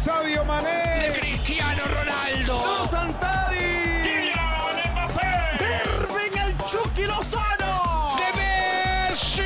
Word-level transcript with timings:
Sabio 0.00 0.44
Mané. 0.46 1.18
Cristiano 1.20 1.82
Ronaldo. 1.84 2.88
Santari. 2.90 4.00
Kylian 4.02 4.92
Mbappé. 4.92 5.58
Irving 5.84 6.38
el 6.42 6.56
Chucky 6.64 7.02
Lozano. 7.02 8.16
De 8.16 8.32
Messi. 8.40 9.42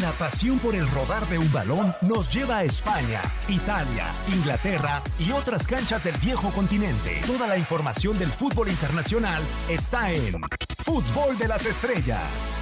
La 0.00 0.12
pasión 0.12 0.60
por 0.60 0.76
el 0.76 0.88
rodar 0.88 1.26
de 1.26 1.38
un 1.38 1.52
balón 1.52 1.96
nos 2.00 2.32
lleva 2.32 2.58
a 2.58 2.64
España, 2.64 3.22
Italia, 3.48 4.06
Inglaterra 4.28 5.02
y 5.18 5.32
otras 5.32 5.66
canchas 5.66 6.04
del 6.04 6.16
viejo 6.18 6.50
continente. 6.50 7.20
Toda 7.26 7.48
la 7.48 7.58
información 7.58 8.16
del 8.20 8.30
fútbol 8.30 8.68
internacional 8.68 9.42
está 9.68 10.12
en 10.12 10.40
Fútbol 10.84 11.36
de 11.38 11.48
las 11.48 11.66
Estrellas. 11.66 12.56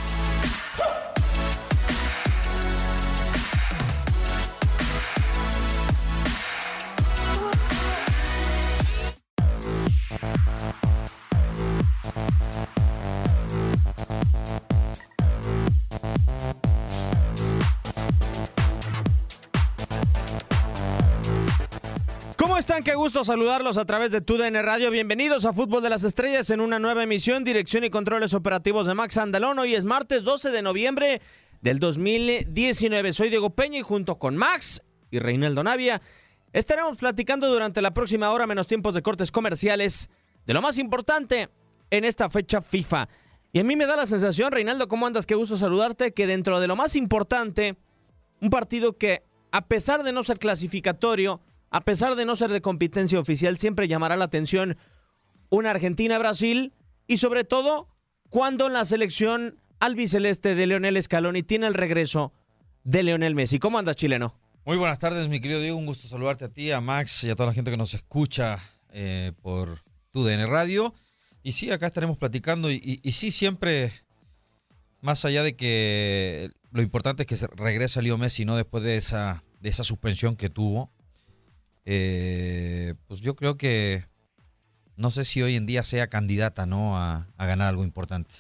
¿Cómo 22.57 22.61
están? 22.61 22.85
Qué 22.85 22.95
gusto 22.95 23.23
saludarlos 23.23 23.77
a 23.77 23.85
través 23.85 24.13
de 24.13 24.23
TUDN 24.23 24.55
Radio. 24.63 24.91
Bienvenidos 24.91 25.45
a 25.45 25.53
Fútbol 25.53 25.83
de 25.83 25.91
las 25.91 26.05
Estrellas 26.05 26.49
en 26.49 26.63
una 26.63 26.79
nueva 26.79 27.03
emisión, 27.03 27.45
dirección 27.45 27.85
y 27.85 27.91
controles 27.91 28.33
operativos 28.33 28.87
de 28.87 28.95
Max 28.95 29.19
Andalón. 29.19 29.59
Hoy 29.59 29.75
es 29.75 29.85
martes 29.85 30.25
12 30.25 30.49
de 30.49 30.63
noviembre 30.63 31.21
del 31.61 31.79
2019. 31.81 33.13
Soy 33.13 33.29
Diego 33.29 33.51
Peña 33.51 33.81
y 33.81 33.83
junto 33.83 34.19
con 34.19 34.39
Max 34.39 34.83
y 35.11 35.19
Reinaldo 35.19 35.63
Navia 35.65 36.01
estaremos 36.55 36.97
platicando 36.97 37.47
durante 37.47 37.83
la 37.83 37.93
próxima 37.93 38.33
hora 38.33 38.47
menos 38.47 38.67
tiempos 38.67 38.95
de 38.95 39.03
cortes 39.03 39.31
comerciales 39.31 40.09
de 40.47 40.55
lo 40.55 40.63
más 40.63 40.79
importante 40.79 41.51
en 41.91 42.07
esta 42.07 42.31
fecha 42.31 42.63
FIFA. 42.63 43.11
Y 43.53 43.59
a 43.59 43.65
mí 43.65 43.77
me 43.77 43.85
da 43.85 43.97
la 43.97 44.07
sensación, 44.07 44.51
Reinaldo, 44.51 44.89
¿cómo 44.89 45.07
andas? 45.07 45.27
Qué 45.27 45.35
gusto 45.35 45.59
saludarte, 45.59 46.15
que 46.15 46.27
dentro 46.27 46.59
de 46.59 46.69
lo 46.69 46.75
más 46.75 46.97
importante, 46.97 47.77
un 48.41 48.49
partido 48.49 48.97
que 48.97 49.25
a 49.53 49.67
pesar 49.67 50.05
de 50.05 50.15
no 50.15 50.23
ser 50.23 50.39
clasificatorio, 50.39 51.43
a 51.77 51.83
pesar 51.83 52.17
de 52.17 52.25
no 52.25 52.37
ser 52.37 52.51
de 52.51 52.63
competencia 52.63 53.21
oficial, 53.21 53.59
siempre 53.59 53.87
llamará 53.87 54.17
la 54.17 54.25
atención 54.25 54.79
una 55.51 55.73
Argentina-Brasil 55.73 56.73
y 57.07 57.19
sobre 57.19 57.45
todo 57.45 57.91
cuando 58.31 58.71
la 58.71 58.87
selección 58.87 59.61
albiceleste 59.79 60.55
de 60.55 60.67
Leonel 60.67 61.03
Scaloni 61.03 61.43
tiene 61.43 61.67
el 61.67 61.75
regreso 61.75 62.33
de 62.83 63.03
Leonel 63.03 63.35
Messi. 63.35 63.59
¿Cómo 63.59 63.79
andas, 63.79 63.97
chileno? 63.97 64.35
Muy 64.65 64.79
buenas 64.79 64.99
tardes, 64.99 65.29
mi 65.29 65.39
querido 65.39 65.61
Diego. 65.61 65.77
Un 65.77 65.85
gusto 65.85 66.09
saludarte 66.09 66.47
a 66.47 66.49
ti, 66.49 66.73
a 66.73 66.81
Max 66.81 67.25
y 67.25 67.29
a 67.29 67.37
toda 67.37 67.49
la 67.49 67.53
gente 67.53 67.71
que 67.71 67.77
nos 67.77 67.93
escucha 67.93 68.59
eh, 68.89 69.33
por 69.43 69.83
tu 70.13 70.25
DN 70.25 70.47
Radio. 70.47 70.95
Y 71.43 71.53
sí, 71.53 71.71
acá 71.71 71.89
estaremos 71.89 72.17
platicando. 72.17 72.71
Y, 72.71 73.01
sí, 73.13 73.31
siempre, 73.31 73.93
más 75.03 75.27
allá 75.27 75.43
de 75.43 75.57
que 75.57 76.53
lo 76.71 76.81
importante 76.81 77.25
es 77.25 77.27
que 77.27 77.37
se 77.37 77.49
regrese 77.49 78.01
Leo 78.01 78.17
Messi, 78.17 78.47
¿no? 78.47 78.57
Después 78.57 78.83
de 78.83 78.97
esa, 78.97 79.45
de 79.61 79.69
esa 79.69 79.85
suspensión 79.85 80.37
que 80.37 80.49
tuvo. 80.49 80.91
Eh, 81.87 82.95
pues 83.07 83.21
yo 83.21 83.35
creo 83.35 83.57
que 83.57 84.05
no 84.97 85.11
sé 85.11 85.25
si 85.25 85.43
hoy 85.43 85.57
en 85.57 85.67
día 85.67 85.83
sea 85.83 86.09
candidata, 86.09 86.67
¿no? 86.67 86.99
A, 86.99 87.29
a 87.37 87.47
ganar 87.47 87.69
algo 87.69 87.85
importante. 87.85 88.35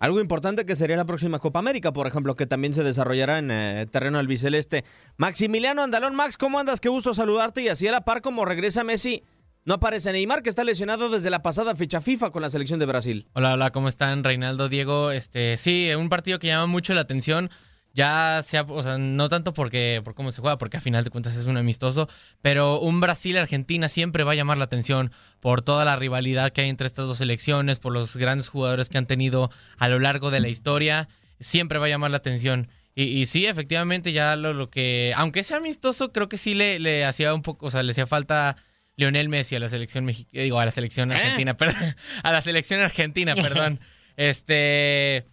Algo 0.00 0.20
importante 0.20 0.66
que 0.66 0.76
sería 0.76 0.96
la 0.96 1.06
próxima 1.06 1.38
Copa 1.38 1.60
América, 1.60 1.92
por 1.92 2.06
ejemplo, 2.06 2.36
que 2.36 2.46
también 2.46 2.74
se 2.74 2.82
desarrollará 2.82 3.38
en 3.38 3.50
eh, 3.50 3.86
terreno 3.90 4.18
albiceleste. 4.18 4.84
Maximiliano 5.16 5.82
Andalón, 5.82 6.14
Max, 6.14 6.36
¿cómo 6.36 6.58
andas? 6.58 6.80
Qué 6.80 6.90
gusto 6.90 7.14
saludarte. 7.14 7.62
Y 7.62 7.68
así 7.68 7.88
a 7.88 7.92
la 7.92 8.04
par 8.04 8.20
como 8.20 8.44
regresa 8.44 8.84
Messi, 8.84 9.22
no 9.64 9.74
aparece 9.74 10.12
Neymar, 10.12 10.42
que 10.42 10.50
está 10.50 10.62
lesionado 10.62 11.08
desde 11.08 11.30
la 11.30 11.40
pasada 11.40 11.74
fecha 11.74 12.02
FIFA 12.02 12.30
con 12.32 12.42
la 12.42 12.50
selección 12.50 12.78
de 12.80 12.86
Brasil. 12.86 13.26
Hola, 13.32 13.54
hola, 13.54 13.70
¿cómo 13.70 13.88
están? 13.88 14.24
Reinaldo, 14.24 14.68
Diego. 14.68 15.10
Este, 15.10 15.56
sí, 15.56 15.88
un 15.96 16.10
partido 16.10 16.38
que 16.38 16.48
llama 16.48 16.66
mucho 16.66 16.92
la 16.92 17.00
atención. 17.00 17.48
Ya 17.94 18.42
sea, 18.44 18.62
o 18.62 18.82
sea, 18.82 18.98
no 18.98 19.28
tanto 19.28 19.54
porque 19.54 20.02
por 20.04 20.16
cómo 20.16 20.32
se 20.32 20.40
juega, 20.40 20.58
porque 20.58 20.78
a 20.78 20.80
final 20.80 21.04
de 21.04 21.10
cuentas 21.10 21.36
es 21.36 21.46
un 21.46 21.56
amistoso, 21.56 22.08
pero 22.42 22.80
un 22.80 23.00
Brasil-Argentina 23.00 23.88
siempre 23.88 24.24
va 24.24 24.32
a 24.32 24.34
llamar 24.34 24.58
la 24.58 24.64
atención 24.64 25.12
por 25.38 25.62
toda 25.62 25.84
la 25.84 25.94
rivalidad 25.94 26.52
que 26.52 26.62
hay 26.62 26.70
entre 26.70 26.88
estas 26.88 27.06
dos 27.06 27.18
selecciones, 27.18 27.78
por 27.78 27.92
los 27.92 28.16
grandes 28.16 28.48
jugadores 28.48 28.88
que 28.88 28.98
han 28.98 29.06
tenido 29.06 29.52
a 29.78 29.88
lo 29.88 30.00
largo 30.00 30.32
de 30.32 30.40
la 30.40 30.48
historia, 30.48 31.08
siempre 31.38 31.78
va 31.78 31.86
a 31.86 31.90
llamar 31.90 32.10
la 32.10 32.16
atención. 32.16 32.68
Y, 32.96 33.04
y 33.04 33.26
sí, 33.26 33.46
efectivamente, 33.46 34.12
ya 34.12 34.34
lo, 34.34 34.52
lo 34.54 34.70
que, 34.70 35.12
aunque 35.16 35.44
sea 35.44 35.58
amistoso, 35.58 36.12
creo 36.12 36.28
que 36.28 36.36
sí 36.36 36.54
le, 36.54 36.80
le 36.80 37.04
hacía 37.04 37.32
un 37.32 37.42
poco, 37.42 37.66
o 37.66 37.70
sea, 37.70 37.84
le 37.84 37.92
hacía 37.92 38.08
falta 38.08 38.56
Lionel 38.96 39.28
Messi 39.28 39.54
a 39.54 39.60
la 39.60 39.68
selección 39.68 40.04
mexicana, 40.04 40.42
digo, 40.42 40.58
a 40.58 40.64
la 40.64 40.70
selección 40.70 41.12
argentina, 41.12 41.56
perdón, 41.56 41.96
a 42.22 42.32
la 42.32 42.40
selección 42.40 42.80
argentina, 42.80 43.34
perdón. 43.36 43.80
Este, 44.16 45.26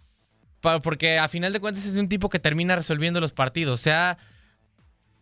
porque 0.82 1.18
a 1.18 1.28
final 1.28 1.52
de 1.52 1.60
cuentas 1.60 1.86
es 1.86 1.96
un 1.96 2.08
tipo 2.08 2.28
que 2.28 2.38
termina 2.38 2.76
resolviendo 2.76 3.20
los 3.20 3.32
partidos, 3.32 3.80
sea 3.80 4.18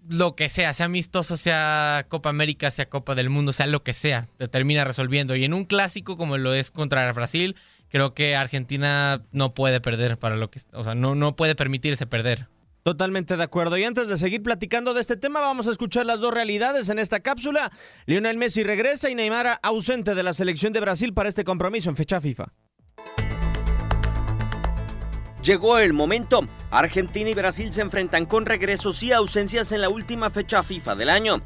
lo 0.08 0.34
que 0.34 0.48
sea, 0.48 0.72
sea 0.74 0.86
amistoso, 0.86 1.36
sea 1.36 2.06
Copa 2.08 2.30
América, 2.30 2.70
sea 2.70 2.88
Copa 2.88 3.14
del 3.14 3.30
Mundo, 3.30 3.52
sea 3.52 3.66
lo 3.66 3.82
que 3.82 3.92
sea, 3.92 4.28
te 4.38 4.48
termina 4.48 4.84
resolviendo. 4.84 5.36
Y 5.36 5.44
en 5.44 5.54
un 5.54 5.64
clásico 5.64 6.16
como 6.16 6.38
lo 6.38 6.54
es 6.54 6.70
contra 6.70 7.12
Brasil, 7.12 7.56
creo 7.88 8.14
que 8.14 8.36
Argentina 8.36 9.22
no 9.32 9.54
puede 9.54 9.80
perder 9.80 10.18
para 10.18 10.36
lo 10.36 10.50
que, 10.50 10.60
o 10.72 10.84
sea, 10.84 10.94
no, 10.94 11.14
no 11.14 11.36
puede 11.36 11.54
permitirse 11.54 12.06
perder. 12.06 12.48
Totalmente 12.82 13.36
de 13.36 13.42
acuerdo. 13.42 13.76
Y 13.76 13.84
antes 13.84 14.08
de 14.08 14.16
seguir 14.16 14.42
platicando 14.42 14.94
de 14.94 15.02
este 15.02 15.16
tema, 15.16 15.40
vamos 15.40 15.66
a 15.68 15.70
escuchar 15.70 16.06
las 16.06 16.20
dos 16.20 16.32
realidades 16.32 16.88
en 16.88 16.98
esta 16.98 17.20
cápsula. 17.20 17.70
Lionel 18.06 18.38
Messi 18.38 18.62
regresa 18.62 19.10
y 19.10 19.14
Neymar 19.14 19.60
ausente 19.62 20.14
de 20.14 20.22
la 20.22 20.32
selección 20.32 20.72
de 20.72 20.80
Brasil 20.80 21.12
para 21.12 21.28
este 21.28 21.44
compromiso 21.44 21.90
en 21.90 21.96
fecha 21.96 22.20
FIFA. 22.20 22.52
Llegó 25.42 25.78
el 25.78 25.94
momento. 25.94 26.46
Argentina 26.70 27.30
y 27.30 27.34
Brasil 27.34 27.72
se 27.72 27.80
enfrentan 27.80 28.26
con 28.26 28.44
regresos 28.44 29.02
y 29.02 29.12
ausencias 29.12 29.72
en 29.72 29.80
la 29.80 29.88
última 29.88 30.28
fecha 30.28 30.62
FIFA 30.62 30.94
del 30.96 31.08
año. 31.08 31.40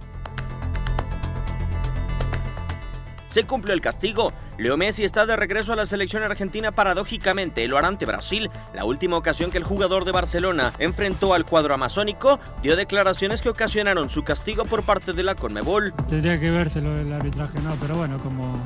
Se 3.26 3.44
cumplió 3.44 3.74
el 3.74 3.80
castigo. 3.80 4.32
Leo 4.58 4.76
Messi 4.76 5.04
está 5.04 5.26
de 5.26 5.36
regreso 5.36 5.72
a 5.72 5.76
la 5.76 5.86
selección 5.86 6.22
argentina 6.22 6.72
paradójicamente. 6.72 7.66
Lo 7.66 7.78
hará 7.78 7.88
ante 7.88 8.06
Brasil. 8.06 8.50
La 8.72 8.84
última 8.84 9.16
ocasión 9.16 9.50
que 9.50 9.58
el 9.58 9.64
jugador 9.64 10.04
de 10.04 10.12
Barcelona 10.12 10.72
enfrentó 10.78 11.34
al 11.34 11.44
cuadro 11.44 11.74
amazónico 11.74 12.38
dio 12.62 12.76
declaraciones 12.76 13.42
que 13.42 13.48
ocasionaron 13.48 14.10
su 14.10 14.22
castigo 14.22 14.64
por 14.64 14.84
parte 14.84 15.12
de 15.12 15.22
la 15.24 15.34
Conmebol. 15.34 15.92
Tendría 16.08 16.38
que 16.38 16.50
vérselo 16.50 16.96
el 16.96 17.12
arbitraje, 17.12 17.58
no, 17.60 17.74
pero 17.80 17.96
bueno, 17.96 18.18
como, 18.18 18.56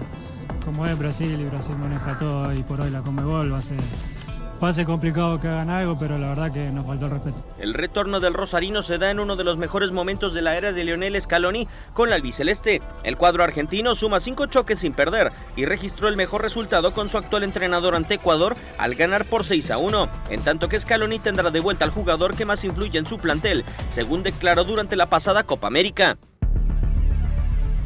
como 0.64 0.86
es 0.86 0.98
Brasil 0.98 1.40
y 1.40 1.44
Brasil 1.44 1.76
maneja 1.78 2.18
todo 2.18 2.52
y 2.52 2.62
por 2.62 2.80
hoy 2.82 2.90
la 2.90 3.00
Comebol 3.00 3.50
va 3.50 3.58
a 3.58 3.62
ser, 3.62 3.78
ser 4.74 4.86
complicado 4.86 5.40
que 5.40 5.46
hagan 5.48 5.70
algo, 5.70 5.96
pero 5.98 6.18
la 6.18 6.28
verdad 6.30 6.52
que 6.52 6.68
nos 6.70 6.84
faltó 6.86 7.06
el 7.06 7.12
respeto. 7.12 7.44
El 7.58 7.74
retorno 7.74 8.18
del 8.20 8.34
Rosarino 8.34 8.82
se 8.82 8.98
da 8.98 9.10
en 9.10 9.20
uno 9.20 9.36
de 9.36 9.44
los 9.44 9.56
mejores 9.56 9.92
momentos 9.92 10.34
de 10.34 10.42
la 10.42 10.56
era 10.56 10.72
de 10.72 10.84
Lionel 10.84 11.20
Scaloni 11.20 11.68
con 11.94 12.10
la 12.10 12.16
albiceleste. 12.16 12.82
El 13.04 13.16
cuadro 13.16 13.44
argentino 13.44 13.94
suma 13.94 14.20
cinco 14.20 14.46
choques 14.46 14.80
sin 14.80 14.92
perder 14.92 15.32
y 15.56 15.64
registró 15.64 16.08
el 16.08 16.16
mejor 16.16 16.42
resultado 16.42 16.92
con 16.92 17.08
su 17.08 17.16
actual 17.18 17.44
entrenador 17.44 17.94
ante 17.94 18.14
Ecuador 18.14 18.56
al 18.78 18.94
ganar 18.96 19.24
por 19.26 19.44
6 19.44 19.70
a 19.70 19.78
1, 19.78 20.08
en 20.30 20.40
tanto 20.42 20.68
que 20.68 20.78
Scaloni 20.78 21.18
tendrá 21.20 21.50
de 21.50 21.60
vuelta 21.60 21.84
al 21.84 21.90
jugador 21.92 22.34
que 22.36 22.44
más 22.44 22.64
influye 22.64 22.98
en 22.98 23.06
su 23.06 23.18
plantel, 23.18 23.64
según 23.90 24.22
declaró 24.22 24.64
durante 24.64 24.96
la 24.96 25.06
pasada 25.06 25.44
Copa 25.44 25.68
América. 25.68 26.18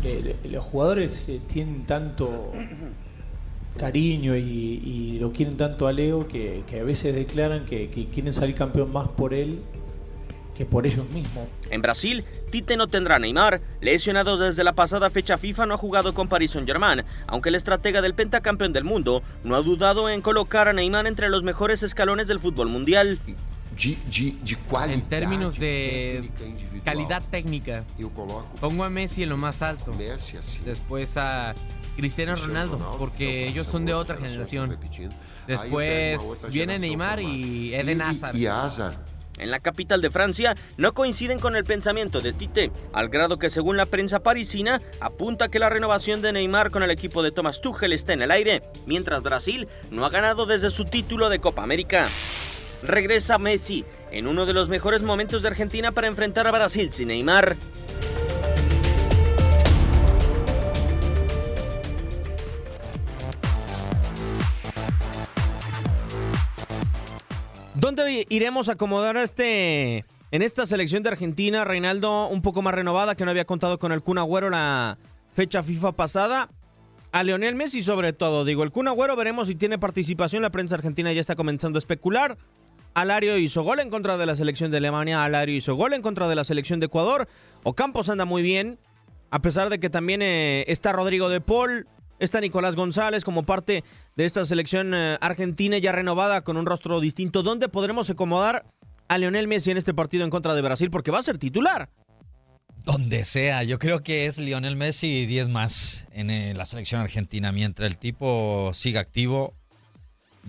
le- 0.02 0.36
los 0.50 0.64
jugadores 0.64 1.28
eh, 1.28 1.40
tienen 1.46 1.86
tanto 1.86 2.50
cariño 3.78 4.36
y, 4.36 4.42
y 4.42 5.18
lo 5.18 5.32
quieren 5.32 5.56
tanto 5.56 5.86
a 5.86 5.92
Leo 5.92 6.28
que, 6.28 6.62
que 6.68 6.80
a 6.80 6.84
veces 6.84 7.14
declaran 7.14 7.64
que, 7.64 7.90
que 7.90 8.06
quieren 8.06 8.34
salir 8.34 8.54
campeón 8.54 8.92
más 8.92 9.08
por 9.08 9.34
él 9.34 9.60
que 10.56 10.66
por 10.66 10.86
ellos 10.86 11.08
mismos. 11.10 11.48
En 11.70 11.82
Brasil, 11.82 12.24
Tite 12.50 12.76
no 12.76 12.86
tendrá 12.86 13.16
a 13.16 13.18
Neymar, 13.18 13.60
lesionado 13.80 14.36
desde 14.36 14.64
la 14.64 14.74
pasada 14.74 15.10
fecha 15.10 15.38
FIFA 15.38 15.66
no 15.66 15.74
ha 15.74 15.78
jugado 15.78 16.14
con 16.14 16.28
Paris 16.28 16.52
Saint-Germain, 16.52 17.04
aunque 17.26 17.48
el 17.48 17.54
estratega 17.54 18.02
del 18.02 18.14
pentacampeón 18.14 18.72
del 18.72 18.84
mundo 18.84 19.22
no 19.44 19.56
ha 19.56 19.62
dudado 19.62 20.10
en 20.10 20.20
colocar 20.20 20.68
a 20.68 20.72
Neymar 20.72 21.06
entre 21.06 21.30
los 21.30 21.42
mejores 21.42 21.82
escalones 21.82 22.26
del 22.26 22.40
fútbol 22.40 22.68
mundial. 22.68 23.18
En 24.88 25.02
términos 25.08 25.58
de 25.58 26.30
calidad 26.84 27.22
técnica, 27.30 27.84
pongo 28.60 28.84
a 28.84 28.90
Messi 28.90 29.22
en 29.22 29.30
lo 29.30 29.38
más 29.38 29.62
alto. 29.62 29.92
Después 30.66 31.16
a 31.16 31.54
Cristiano 31.96 32.36
Ronaldo, 32.36 32.96
porque 32.98 33.46
ellos 33.48 33.66
son 33.66 33.84
de 33.84 33.94
otra 33.94 34.16
generación. 34.16 34.78
Después 35.46 36.48
viene 36.50 36.78
Neymar 36.78 37.20
y 37.20 37.74
Eden 37.74 38.02
Hazard. 38.02 38.36
En 39.38 39.50
la 39.50 39.60
capital 39.60 40.00
de 40.00 40.10
Francia 40.10 40.54
no 40.76 40.92
coinciden 40.92 41.38
con 41.38 41.56
el 41.56 41.64
pensamiento 41.64 42.20
de 42.20 42.32
Tite, 42.32 42.70
al 42.92 43.08
grado 43.08 43.38
que 43.38 43.50
según 43.50 43.76
la 43.76 43.86
prensa 43.86 44.20
parisina 44.20 44.80
apunta 45.00 45.48
que 45.48 45.58
la 45.58 45.70
renovación 45.70 46.22
de 46.22 46.32
Neymar 46.32 46.70
con 46.70 46.82
el 46.82 46.90
equipo 46.90 47.22
de 47.22 47.32
Thomas 47.32 47.60
Tuchel 47.60 47.92
está 47.92 48.12
en 48.12 48.22
el 48.22 48.30
aire, 48.30 48.62
mientras 48.86 49.22
Brasil 49.22 49.68
no 49.90 50.04
ha 50.04 50.10
ganado 50.10 50.46
desde 50.46 50.70
su 50.70 50.84
título 50.84 51.28
de 51.30 51.40
Copa 51.40 51.62
América. 51.62 52.06
Regresa 52.82 53.38
Messi 53.38 53.84
en 54.10 54.26
uno 54.26 54.44
de 54.44 54.52
los 54.52 54.68
mejores 54.68 55.02
momentos 55.02 55.42
de 55.42 55.48
Argentina 55.48 55.92
para 55.92 56.08
enfrentar 56.08 56.46
a 56.46 56.52
Brasil 56.52 56.92
sin 56.92 57.08
Neymar. 57.08 57.56
¿Dónde 67.94 68.26
iremos 68.30 68.70
a 68.70 68.72
acomodar 68.72 69.18
a 69.18 69.22
este 69.22 70.06
en 70.30 70.40
esta 70.40 70.64
selección 70.64 71.02
de 71.02 71.10
Argentina, 71.10 71.62
Reinaldo, 71.62 72.28
un 72.28 72.40
poco 72.40 72.62
más 72.62 72.72
renovada, 72.72 73.14
que 73.16 73.26
no 73.26 73.30
había 73.30 73.44
contado 73.44 73.78
con 73.78 73.92
el 73.92 74.00
Kun 74.00 74.16
Agüero 74.16 74.48
la 74.48 74.96
fecha 75.34 75.62
FIFA 75.62 75.92
pasada? 75.92 76.48
A 77.12 77.22
Leonel 77.22 77.54
Messi 77.54 77.82
sobre 77.82 78.14
todo, 78.14 78.46
digo, 78.46 78.62
el 78.62 78.70
Kun 78.70 78.88
Agüero 78.88 79.14
veremos 79.14 79.48
si 79.48 79.56
tiene 79.56 79.78
participación, 79.78 80.40
la 80.40 80.48
prensa 80.48 80.76
argentina 80.76 81.12
ya 81.12 81.20
está 81.20 81.36
comenzando 81.36 81.76
a 81.76 81.80
especular. 81.80 82.38
Alario 82.94 83.36
hizo 83.36 83.62
gol 83.62 83.78
en 83.80 83.90
contra 83.90 84.16
de 84.16 84.24
la 84.24 84.36
selección 84.36 84.70
de 84.70 84.78
Alemania, 84.78 85.22
Alario 85.22 85.54
hizo 85.54 85.74
gol 85.74 85.92
en 85.92 86.00
contra 86.00 86.28
de 86.28 86.34
la 86.34 86.44
selección 86.44 86.80
de 86.80 86.86
Ecuador. 86.86 87.28
Ocampos 87.62 88.08
anda 88.08 88.24
muy 88.24 88.40
bien, 88.40 88.78
a 89.30 89.42
pesar 89.42 89.68
de 89.68 89.78
que 89.78 89.90
también 89.90 90.22
eh, 90.22 90.64
está 90.66 90.92
Rodrigo 90.92 91.28
de 91.28 91.42
Paul, 91.42 91.86
está 92.24 92.40
Nicolás 92.40 92.76
González 92.76 93.24
como 93.24 93.42
parte 93.42 93.82
de 94.16 94.24
esta 94.24 94.46
selección 94.46 94.94
eh, 94.94 95.18
argentina 95.20 95.78
ya 95.78 95.92
renovada 95.92 96.42
con 96.42 96.56
un 96.56 96.66
rostro 96.66 97.00
distinto. 97.00 97.42
¿Dónde 97.42 97.68
podremos 97.68 98.08
acomodar 98.10 98.64
a 99.08 99.18
Lionel 99.18 99.48
Messi 99.48 99.70
en 99.70 99.76
este 99.76 99.92
partido 99.92 100.24
en 100.24 100.30
contra 100.30 100.54
de 100.54 100.62
Brasil? 100.62 100.90
Porque 100.90 101.10
va 101.10 101.18
a 101.18 101.22
ser 101.22 101.38
titular. 101.38 101.90
Donde 102.84 103.24
sea, 103.24 103.62
yo 103.64 103.78
creo 103.78 104.02
que 104.02 104.26
es 104.26 104.38
Lionel 104.38 104.76
Messi 104.76 105.06
y 105.06 105.26
10 105.26 105.48
más 105.48 106.08
en 106.12 106.30
eh, 106.30 106.54
la 106.54 106.64
selección 106.64 107.00
argentina. 107.00 107.52
Mientras 107.52 107.88
el 107.88 107.98
tipo 107.98 108.70
siga 108.72 109.00
activo, 109.00 109.54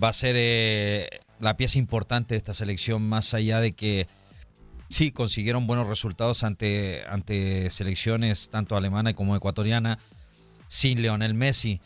va 0.02 0.08
a 0.08 0.12
ser 0.12 0.36
eh, 0.38 1.08
la 1.40 1.56
pieza 1.56 1.78
importante 1.78 2.34
de 2.34 2.38
esta 2.38 2.54
selección, 2.54 3.02
más 3.02 3.34
allá 3.34 3.60
de 3.60 3.72
que 3.72 4.06
sí 4.90 5.10
consiguieron 5.10 5.66
buenos 5.66 5.88
resultados 5.88 6.44
ante, 6.44 7.04
ante 7.08 7.68
selecciones 7.70 8.48
tanto 8.48 8.76
alemana 8.76 9.14
como 9.14 9.34
ecuatoriana 9.34 9.98
sin 10.68 11.00
Lionel 11.02 11.34
Messi. 11.34 11.80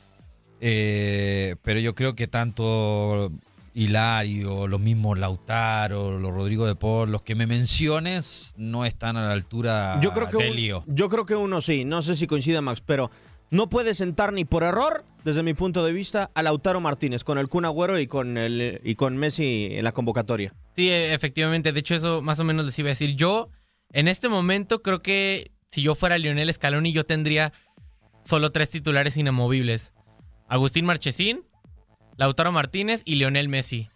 Eh, 0.61 1.57
pero 1.63 1.79
yo 1.81 1.95
creo 1.95 2.15
que 2.15 2.27
tanto 2.27 3.31
Hilario, 3.75 4.67
los 4.67 4.81
mismos 4.81 5.19
Lautaro, 5.19 6.19
los 6.19 6.33
Rodrigo 6.33 6.67
de 6.67 6.75
Paul, 6.75 7.13
los 7.13 7.23
que 7.23 7.35
me 7.37 7.47
menciones, 7.47 8.53
no 8.57 8.85
están 8.85 9.17
a 9.17 9.23
la 9.27 9.33
altura 9.33 10.01
yo 10.03 10.13
creo 10.13 10.29
que 10.29 10.37
de 10.45 10.51
un- 10.51 10.57
lío. 10.57 10.85
yo 10.89 11.09
creo 11.09 11.27
que 11.27 11.37
uno 11.37 11.61
sí, 11.61 11.85
no 11.85 12.03
sé 12.03 12.17
si 12.17 12.27
coincide 12.27 12.61
Max, 12.61 12.83
pero 12.85 13.11
no 13.51 13.69
puede 13.71 13.95
sentar 13.95 14.33
ni 14.33 14.45
por 14.45 14.65
error, 14.65 15.05
desde 15.25 15.43
mi 15.45 15.55
punto 15.55 15.85
de 15.85 15.93
vista, 15.93 16.31
a 16.35 16.43
Lautaro 16.43 16.81
Martínez 16.81 17.23
con 17.23 17.39
el 17.39 17.49
Kun 17.49 17.65
Agüero 17.65 17.99
y 18.01 18.07
con, 18.09 18.37
el, 18.37 18.81
y 18.85 18.95
con 18.97 19.17
Messi 19.17 19.69
en 19.73 19.85
la 19.85 19.93
convocatoria. 19.93 20.53
Sí, 20.75 20.89
e- 20.89 21.15
efectivamente. 21.15 21.73
De 21.73 21.81
hecho, 21.81 21.95
eso 21.95 22.21
más 22.21 22.41
o 22.41 22.45
menos 22.45 22.67
les 22.67 22.79
iba 22.79 22.89
a 22.89 22.91
decir. 22.91 23.15
Yo, 23.15 23.49
en 23.93 24.09
este 24.09 24.29
momento, 24.29 24.83
creo 24.83 25.03
que 25.03 25.51
si 25.71 25.83
yo 25.83 25.95
fuera 25.95 26.19
Lionel 26.19 26.53
Scaloni, 26.53 26.93
yo 26.93 27.05
tendría 27.07 27.53
solo 28.23 28.51
tres 28.53 28.71
titulares 28.71 29.17
inamovibles. 29.17 29.93
Agustín 30.49 30.87
Marchesín, 30.87 31.43
Lautaro 32.17 32.53
Martínez 32.53 33.03
y 33.05 33.17
Lionel 33.17 33.49
Messi. 33.49 33.89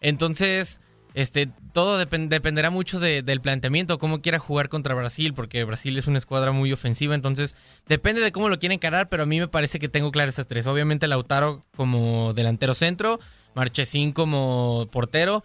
Entonces, 0.00 0.80
este, 1.14 1.48
todo 1.72 2.00
depen- 2.00 2.28
dependerá 2.28 2.70
mucho 2.70 3.00
de- 3.00 3.22
del 3.22 3.40
planteamiento, 3.40 3.98
cómo 3.98 4.20
quiera 4.20 4.38
jugar 4.38 4.68
contra 4.68 4.94
Brasil, 4.94 5.32
porque 5.34 5.64
Brasil 5.64 5.96
es 5.96 6.06
una 6.06 6.18
escuadra 6.18 6.52
muy 6.52 6.72
ofensiva, 6.72 7.14
entonces 7.14 7.56
depende 7.88 8.20
de 8.20 8.32
cómo 8.32 8.48
lo 8.48 8.58
quieren 8.58 8.76
encarar, 8.76 9.08
pero 9.08 9.22
a 9.22 9.26
mí 9.26 9.40
me 9.40 9.48
parece 9.48 9.78
que 9.78 9.88
tengo 9.88 10.12
claras 10.12 10.34
esas 10.34 10.46
tres. 10.46 10.66
Obviamente 10.66 11.08
Lautaro 11.08 11.64
como 11.74 12.34
delantero 12.34 12.74
centro, 12.74 13.18
Marchesín 13.54 14.12
como 14.12 14.88
portero, 14.92 15.42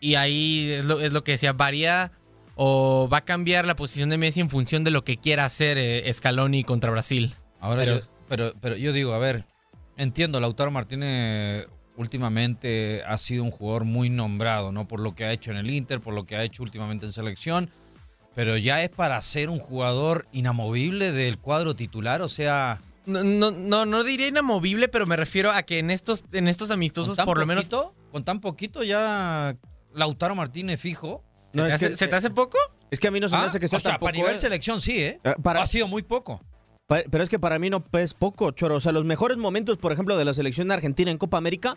y 0.00 0.14
ahí 0.14 0.70
es 0.72 0.84
lo, 0.86 0.98
es 1.00 1.12
lo 1.12 1.22
que 1.22 1.32
decía, 1.32 1.52
varía 1.52 2.10
o 2.54 3.08
va 3.12 3.18
a 3.18 3.24
cambiar 3.24 3.66
la 3.66 3.76
posición 3.76 4.08
de 4.10 4.18
Messi 4.18 4.40
en 4.40 4.50
función 4.50 4.82
de 4.82 4.90
lo 4.90 5.04
que 5.04 5.16
quiera 5.18 5.44
hacer 5.44 5.78
eh, 5.78 6.10
Scaloni 6.12 6.64
contra 6.64 6.90
Brasil. 6.90 7.34
Ahora 7.62 7.82
Pero- 7.84 7.98
yo, 8.00 8.06
pero, 8.28 8.52
pero 8.60 8.76
yo 8.76 8.92
digo, 8.92 9.14
a 9.14 9.18
ver, 9.18 9.46
entiendo, 9.96 10.38
Lautaro 10.40 10.70
Martínez 10.70 11.66
últimamente 11.96 13.02
ha 13.06 13.16
sido 13.18 13.42
un 13.44 13.50
jugador 13.50 13.84
muy 13.84 14.10
nombrado, 14.10 14.72
¿no? 14.72 14.86
Por 14.86 15.00
lo 15.00 15.14
que 15.14 15.24
ha 15.24 15.32
hecho 15.32 15.50
en 15.50 15.56
el 15.56 15.70
Inter, 15.70 16.00
por 16.00 16.12
lo 16.12 16.24
que 16.26 16.36
ha 16.36 16.42
hecho 16.44 16.62
últimamente 16.62 17.06
en 17.06 17.12
selección, 17.12 17.70
pero 18.34 18.56
ya 18.56 18.82
es 18.82 18.88
para 18.90 19.20
ser 19.22 19.48
un 19.48 19.58
jugador 19.58 20.26
inamovible 20.32 21.12
del 21.12 21.38
cuadro 21.38 21.74
titular, 21.76 22.20
o 22.22 22.28
sea, 22.28 22.80
No, 23.06 23.22
no, 23.24 23.50
no, 23.50 23.84
no 23.86 24.04
diría 24.04 24.28
inamovible, 24.28 24.88
pero 24.88 25.06
me 25.06 25.16
refiero 25.16 25.50
a 25.52 25.62
que 25.64 25.78
en 25.78 25.90
estos, 25.90 26.24
en 26.32 26.48
estos 26.48 26.70
amistosos, 26.70 27.16
por 27.18 27.38
lo 27.38 27.46
menos. 27.46 27.64
poquito, 27.64 27.94
con 28.12 28.24
tan 28.24 28.40
poquito 28.40 28.82
ya 28.84 29.56
Lautaro 29.94 30.34
Martínez 30.34 30.80
fijo. 30.80 31.22
No, 31.52 31.64
¿Se, 31.64 31.68
te 31.68 31.74
hace, 31.74 31.88
que, 31.90 31.96
se 31.96 32.08
te 32.08 32.16
hace 32.16 32.30
poco? 32.30 32.56
es 32.90 32.98
que 33.00 33.08
a 33.08 33.10
mí 33.10 33.20
no 33.20 33.28
se 33.28 33.36
me 33.36 33.42
Ah, 33.42 33.46
hace 33.46 33.60
que 33.60 33.68
sea 33.68 33.78
o 33.78 33.80
sea, 33.82 33.98
para 33.98 34.12
nivel 34.12 34.34
eh. 34.34 34.38
selección 34.38 34.80
sí, 34.80 35.02
¿eh? 35.02 35.20
Eh, 35.22 35.34
para- 35.42 35.62
Ha 35.62 35.66
sido 35.66 35.86
muy 35.88 36.02
poco. 36.02 36.40
Pero 36.86 37.24
es 37.24 37.30
que 37.30 37.38
para 37.38 37.58
mí 37.58 37.70
no 37.70 37.82
es 37.92 38.14
poco, 38.14 38.50
Choro. 38.50 38.76
O 38.76 38.80
sea, 38.80 38.92
los 38.92 39.04
mejores 39.04 39.38
momentos, 39.38 39.78
por 39.78 39.92
ejemplo, 39.92 40.16
de 40.16 40.24
la 40.24 40.34
selección 40.34 40.68
de 40.68 40.74
Argentina 40.74 41.10
en 41.10 41.18
Copa 41.18 41.38
América 41.38 41.76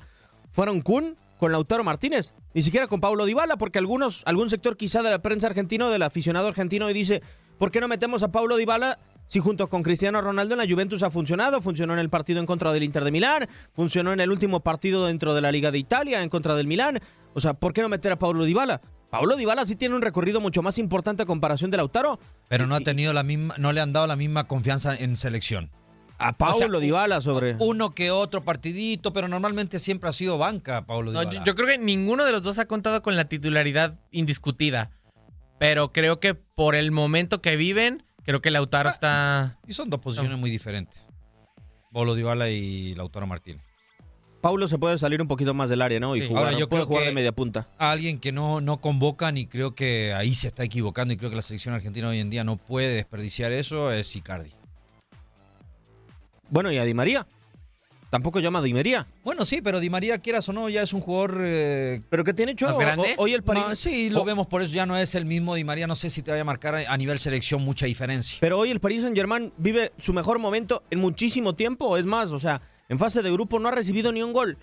fueron 0.52 0.82
Kun 0.82 1.16
con 1.40 1.52
Lautaro 1.52 1.84
Martínez. 1.84 2.34
Ni 2.54 2.64
siquiera 2.64 2.88
con 2.88 3.02
Paulo 3.02 3.26
Dybala, 3.26 3.58
porque 3.58 3.80
algunos, 3.80 4.24
algún 4.26 4.50
sector 4.50 4.78
quizá 4.78 5.04
de 5.04 5.10
la 5.10 5.22
prensa 5.22 5.48
argentina 5.48 5.86
o 5.86 5.90
del 5.90 6.04
aficionado 6.04 6.48
argentino 6.48 6.90
y 6.90 6.94
dice, 6.94 7.22
¿por 7.58 7.72
qué 7.72 7.82
no 7.82 7.88
metemos 7.88 8.24
a 8.24 8.32
Paulo 8.32 8.58
Dybala 8.58 9.00
si 9.28 9.40
junto 9.40 9.68
con 9.70 9.84
Cristiano 9.84 10.22
Ronaldo 10.22 10.54
en 10.54 10.60
la 10.60 10.70
Juventus 10.70 11.04
ha 11.04 11.10
funcionado? 11.10 11.62
Funcionó 11.62 11.94
en 11.94 12.00
el 12.00 12.10
partido 12.10 12.40
en 12.40 12.46
contra 12.46 12.72
del 12.74 12.84
Inter 12.84 13.04
de 13.04 13.12
Milán, 13.12 13.48
funcionó 13.74 14.14
en 14.14 14.20
el 14.20 14.32
último 14.32 14.62
partido 14.62 15.06
dentro 15.06 15.34
de 15.34 15.42
la 15.42 15.52
Liga 15.52 15.72
de 15.72 15.80
Italia 15.80 16.24
en 16.24 16.30
contra 16.30 16.56
del 16.56 16.68
Milán. 16.68 17.00
O 17.34 17.42
sea, 17.42 17.54
¿por 17.54 17.74
qué 17.74 17.82
no 17.82 17.90
meter 17.90 18.12
a 18.12 18.18
Paulo 18.18 18.46
Dybala? 18.46 18.82
Paulo 19.10 19.36
Dybala 19.36 19.66
sí 19.66 19.76
tiene 19.76 19.96
un 19.96 20.02
recorrido 20.02 20.42
mucho 20.42 20.62
más 20.62 20.78
importante 20.78 21.24
a 21.24 21.26
comparación 21.26 21.72
de 21.72 21.78
Lautaro. 21.78 22.20
Pero 22.48 22.68
no 22.68 22.76
ha 22.76 22.82
tenido 22.82 23.14
la 23.14 23.24
misma, 23.24 23.56
no 23.58 23.72
le 23.72 23.82
han 23.82 23.94
dado 23.94 24.08
la 24.08 24.16
misma 24.16 24.46
confianza 24.46 24.96
en 24.96 25.16
selección. 25.16 25.72
A 26.18 26.34
Paulo 26.34 26.66
O 26.66 26.70
sea, 26.70 26.80
Dybala 26.80 27.22
sobre... 27.22 27.56
Uno 27.60 27.94
que 27.94 28.12
otro 28.12 28.44
partidito, 28.44 29.12
pero 29.14 29.28
normalmente 29.28 29.80
siempre 29.80 30.10
ha 30.10 30.14
sido 30.14 30.38
banca, 30.38 30.86
Pablo 30.86 31.12
No, 31.12 31.20
Dybala. 31.22 31.40
yo, 31.40 31.46
yo 31.46 31.56
creo 31.56 31.68
que 31.68 31.78
ninguno 31.78 32.26
de 32.26 32.32
los 32.32 32.44
dos 32.44 32.58
ha 32.60 32.66
contado 32.66 33.02
con 33.02 33.16
la 33.16 33.26
titularidad 33.26 34.00
indiscutida. 34.12 34.92
Pero 35.60 35.92
creo 35.92 36.20
que 36.20 36.34
por 36.34 36.76
el 36.76 36.92
momento 36.92 37.42
que 37.42 37.56
viven, 37.56 38.04
creo 38.24 38.42
que 38.42 38.52
Lautaro 38.52 38.90
está. 38.90 39.58
Y 39.68 39.74
son 39.74 39.90
dos 39.90 40.00
posiciones 40.00 40.38
muy 40.38 40.50
diferentes. 40.50 41.00
Pablo 41.92 42.16
Dybala 42.16 42.50
y 42.50 42.94
Lautaro 42.96 43.28
Martínez. 43.28 43.64
Paulo 44.46 44.68
se 44.68 44.78
puede 44.78 45.00
salir 45.00 45.20
un 45.24 45.28
poquito 45.28 45.56
más 45.56 45.72
del 45.72 45.82
área, 45.82 46.00
¿no? 46.00 46.16
Y 46.16 46.22
Sí. 46.22 46.28
jugar, 46.28 46.44
Ahora, 46.46 46.60
yo 46.60 46.70
puede 46.70 46.82
creo 46.84 46.86
jugar 46.86 47.02
que- 47.02 47.10
de 47.10 47.16
media 47.16 47.32
punta. 47.32 47.68
A 47.80 47.90
alguien 47.90 48.20
que 48.20 48.32
no, 48.32 48.62
no 48.62 48.78
convocan 48.78 49.40
y 49.40 49.48
creo 49.48 49.74
que 49.74 50.14
ahí 50.14 50.36
se 50.36 50.50
está 50.50 50.64
equivocando 50.64 51.16
y 51.16 51.18
creo 51.18 51.32
que 51.32 51.36
la 51.36 51.42
selección 51.42 51.74
argentina 51.74 52.10
hoy 52.10 52.20
en 52.20 52.30
día 52.30 52.44
no 52.44 52.56
puede 52.58 52.94
desperdiciar 52.94 53.52
eso 53.52 53.92
es 53.92 54.16
Icardi. 54.16 54.52
Bueno, 56.52 56.72
y 56.72 56.78
a 56.78 56.84
Di 56.86 56.94
María. 56.94 57.26
Tampoco 58.12 58.40
llama 58.40 58.60
a 58.60 58.62
Di 58.62 58.72
María. 58.72 59.08
Bueno, 59.24 59.46
sí, 59.46 59.64
pero 59.64 59.80
Di 59.80 59.90
María, 59.90 60.20
quieras 60.20 60.48
o 60.48 60.54
no, 60.54 60.70
ya 60.70 60.84
es 60.84 60.94
un 60.94 61.02
jugador... 61.02 61.40
eh, 61.42 62.02
¿Pero 62.12 62.24
qué 62.24 62.36
tiene 62.36 62.52
hecho? 62.52 62.68
¿Más 62.68 62.78
grande? 62.78 63.16
Hoy 63.18 63.34
el 63.34 63.42
París... 63.42 63.64
no, 63.68 63.76
sí, 63.76 64.12
lo 64.12 64.24
vemos 64.26 64.46
por 64.46 64.62
eso, 64.62 64.76
ya 64.76 64.86
no 64.86 64.96
es 64.96 65.16
el 65.16 65.26
mismo 65.26 65.56
Di 65.56 65.64
María. 65.64 65.88
No 65.88 65.96
sé 65.96 66.12
si 66.12 66.22
te 66.22 66.30
vaya 66.30 66.42
a 66.42 66.46
marcar 66.46 66.76
a, 66.76 66.98
nivel 66.98 67.18
selección 67.18 67.64
mucha 67.64 67.88
diferencia. 67.88 68.38
Pero 68.42 68.60
hoy 68.60 68.70
el 68.70 68.80
Paris 68.80 69.02
Saint 69.02 69.18
Germain 69.18 69.52
vive 69.58 69.92
su 69.98 70.14
mejor 70.14 70.38
momento 70.38 70.84
en 70.92 71.00
muchísimo 71.00 71.56
tiempo. 71.56 71.98
Es 71.98 72.06
más, 72.06 72.32
o 72.32 72.38
sea, 72.40 72.62
en 72.90 73.00
fase 73.00 73.22
de 73.22 73.32
grupo 73.32 73.60
no 73.60 73.68
ha 73.70 73.72
recibido 73.72 74.12
ni 74.12 74.22
un 74.24 74.34
gol. 74.34 74.58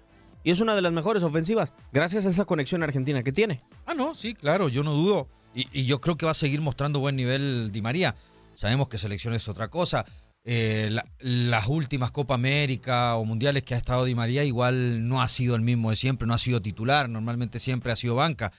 Y 0.45 0.51
es 0.51 0.61
una 0.61 0.75
de 0.75 0.83
las 0.83 0.93
mejores 0.93 1.23
ofensivas. 1.23 1.73
Gracias 1.93 2.27
a 2.27 2.31
esa 2.31 2.45
conexión 2.45 2.83
argentina 2.83 3.23
que 3.23 3.31
tiene. 3.33 3.63
Ah, 3.87 3.95
no, 3.95 4.13
sí, 4.15 4.35
claro, 4.35 4.69
yo 4.69 4.83
no 4.83 4.93
dudo. 4.93 5.29
Y, 5.55 5.85
yo 5.85 6.01
creo 6.01 6.17
que 6.17 6.25
va 6.27 6.33
a 6.33 6.35
seguir 6.35 6.61
mostrando 6.61 6.99
buen 6.99 7.15
nivel 7.17 7.71
Di 7.73 7.81
María. 7.83 8.17
Sabemos 8.57 8.89
que 8.89 8.99
selección 8.99 9.35
es 9.35 9.49
otra 9.49 9.69
cosa. 9.69 10.05
Eh, 10.45 10.89
la- 10.91 11.05
las 11.21 11.69
últimas 11.69 12.11
Copa 12.11 12.35
América 12.35 13.15
o 13.15 13.25
mundiales 13.25 13.63
que 13.63 13.75
ha 13.75 13.77
estado 13.77 14.05
Di 14.05 14.15
María 14.17 14.43
igual 14.45 15.07
no 15.07 15.23
ha 15.23 15.29
sido 15.29 15.55
el 15.55 15.63
mismo 15.63 15.91
de 15.91 15.97
siempre, 15.97 16.27
no 16.27 16.35
ha 16.35 16.39
sido 16.39 16.61
titular, 16.61 17.09
normalmente 17.09 17.61
siempre 17.61 17.93
ha 17.93 17.97
sido 17.97 18.17
banca. 18.17 18.53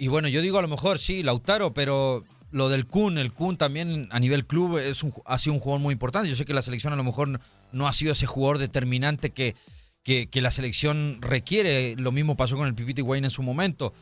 Y 0.00 0.06
bueno, 0.08 0.28
yo 0.28 0.42
digo 0.42 0.58
a 0.58 0.62
lo 0.62 0.68
mejor 0.68 0.98
sí, 0.98 1.22
Lautaro, 1.22 1.74
pero 1.74 2.24
lo 2.50 2.68
del 2.68 2.86
Kun, 2.86 3.18
el 3.18 3.32
Kun 3.32 3.56
también 3.56 4.08
a 4.10 4.18
nivel 4.20 4.46
club 4.46 4.78
es 4.78 5.02
un, 5.02 5.12
ha 5.26 5.38
sido 5.38 5.54
un 5.54 5.60
jugador 5.60 5.80
muy 5.82 5.92
importante. 5.92 6.28
Yo 6.28 6.36
sé 6.36 6.44
que 6.44 6.54
la 6.54 6.62
selección 6.62 6.92
a 6.92 6.96
lo 6.96 7.04
mejor 7.04 7.28
no, 7.28 7.40
no 7.72 7.88
ha 7.88 7.92
sido 7.92 8.12
ese 8.12 8.26
jugador 8.26 8.58
determinante 8.58 9.30
que, 9.30 9.54
que, 10.02 10.28
que 10.28 10.40
la 10.40 10.50
selección 10.50 11.18
requiere. 11.20 11.94
Lo 11.96 12.12
mismo 12.12 12.36
pasó 12.36 12.56
con 12.56 12.66
el 12.66 12.74
Pipiti 12.74 13.02
Wayne 13.02 13.26
en 13.26 13.30
su 13.30 13.42
momento. 13.42 13.92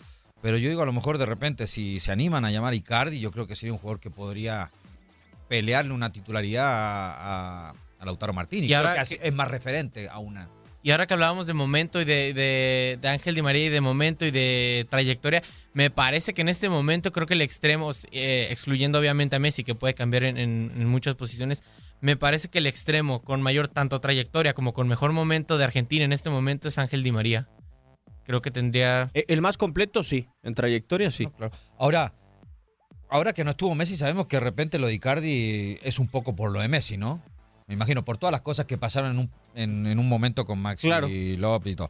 Pero 0.42 0.58
yo 0.58 0.68
digo, 0.68 0.82
a 0.82 0.86
lo 0.86 0.92
mejor 0.92 1.18
de 1.18 1.26
repente, 1.26 1.66
si 1.66 1.98
se 1.98 2.12
animan 2.12 2.44
a 2.44 2.50
llamar 2.52 2.72
a 2.72 2.76
Icardi, 2.76 3.18
yo 3.18 3.32
creo 3.32 3.46
que 3.46 3.56
sería 3.56 3.72
un 3.72 3.78
jugador 3.78 3.98
que 4.00 4.10
podría 4.10 4.70
pelearle 5.48 5.92
una 5.92 6.12
titularidad 6.12 6.66
a, 6.66 7.68
a- 7.70 7.74
a 7.98 8.04
Lautaro 8.04 8.32
Martínez. 8.32 8.64
Y 8.66 8.68
Creo 8.68 8.78
ahora 8.88 9.04
que- 9.04 9.18
es 9.22 9.34
más 9.34 9.48
referente 9.50 10.08
a 10.08 10.18
una. 10.18 10.48
Y 10.86 10.92
ahora 10.92 11.08
que 11.08 11.14
hablábamos 11.14 11.48
de 11.48 11.52
momento 11.52 12.00
y 12.00 12.04
de, 12.04 12.32
de- 12.32 12.96
de 13.02 13.08
Ángel 13.08 13.34
Di 13.34 13.42
María 13.42 13.64
y 13.66 13.70
de 13.70 13.80
momento 13.80 14.24
y 14.24 14.30
de 14.30 14.86
trayectoria, 14.88 15.42
me 15.72 15.90
parece 15.90 16.32
que 16.32 16.42
en 16.42 16.48
este 16.48 16.68
momento 16.68 17.10
creo 17.10 17.26
que 17.26 17.34
el 17.34 17.40
extremo, 17.40 17.90
eh, 18.12 18.46
excluyendo 18.52 19.00
obviamente 19.00 19.34
a 19.34 19.40
Messi, 19.40 19.64
que 19.64 19.74
puede 19.74 19.94
cambiar 19.94 20.22
en, 20.22 20.38
en- 20.38 20.70
en 20.76 20.86
muchas 20.86 21.16
posiciones, 21.16 21.64
me 22.00 22.16
parece 22.16 22.46
que 22.50 22.58
el 22.58 22.68
extremo 22.68 23.20
con 23.24 23.42
mayor 23.42 23.66
tanto 23.66 24.00
trayectoria 24.00 24.54
como 24.54 24.72
con 24.74 24.86
mejor 24.86 25.10
momento 25.10 25.58
de 25.58 25.64
Argentina 25.64 26.04
en 26.04 26.12
este 26.12 26.30
momento 26.30 26.68
es 26.68 26.78
Ángel 26.78 27.02
Di 27.02 27.10
María. 27.10 27.48
Creo 28.24 28.40
que 28.40 28.52
tendría... 28.52 29.10
E- 29.12 29.24
El 29.26 29.40
más 29.42 29.56
completo, 29.56 30.04
sí. 30.04 30.28
En 30.44 30.54
trayectoria, 30.54 31.10
sí. 31.10 31.24
No, 31.24 31.32
claro. 31.32 31.52
Ahora, 31.80 32.14
ahora 33.10 33.32
que 33.32 33.42
no 33.42 33.50
estuvo 33.50 33.74
Messi, 33.74 33.96
sabemos 33.96 34.28
que 34.28 34.36
de 34.36 34.40
repente 34.44 34.78
lo 34.78 34.86
de 34.86 34.94
Icardi 34.94 35.78
es 35.82 35.98
un 35.98 36.06
poco 36.06 36.36
por 36.36 36.52
lo 36.52 36.60
de 36.60 36.68
Messi, 36.68 36.96
¿no? 36.96 37.20
Me 37.66 37.74
imagino, 37.74 38.04
por 38.04 38.16
todas 38.18 38.30
las 38.32 38.42
cosas 38.42 38.66
que 38.66 38.78
pasaron 38.78 39.10
en 39.12 39.18
un, 39.18 39.30
en, 39.54 39.86
en 39.86 39.98
un 39.98 40.08
momento 40.08 40.44
con 40.46 40.58
Maxi 40.60 40.86
Claro. 40.86 41.08
y 41.08 41.36
López 41.36 41.72
y 41.72 41.76
todo. 41.76 41.88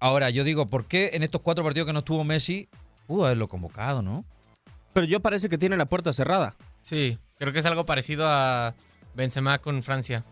Ahora, 0.00 0.30
yo 0.30 0.44
digo, 0.44 0.66
¿por 0.68 0.86
qué 0.86 1.10
en 1.12 1.22
estos 1.22 1.40
cuatro 1.42 1.62
partidos 1.62 1.86
que 1.86 1.92
no 1.92 2.00
estuvo 2.00 2.24
Messi, 2.24 2.68
pudo 3.06 3.26
haberlo 3.26 3.48
convocado, 3.48 4.02
no? 4.02 4.24
Pero 4.92 5.06
yo 5.06 5.20
parece 5.20 5.48
que 5.48 5.58
tiene 5.58 5.76
la 5.76 5.86
puerta 5.86 6.12
cerrada. 6.12 6.56
Sí, 6.80 7.18
creo 7.38 7.52
que 7.52 7.60
es 7.60 7.66
algo 7.66 7.84
parecido 7.86 8.26
a 8.28 8.74
Benzema 9.14 9.58
con 9.58 9.82
Francia. 9.82 10.24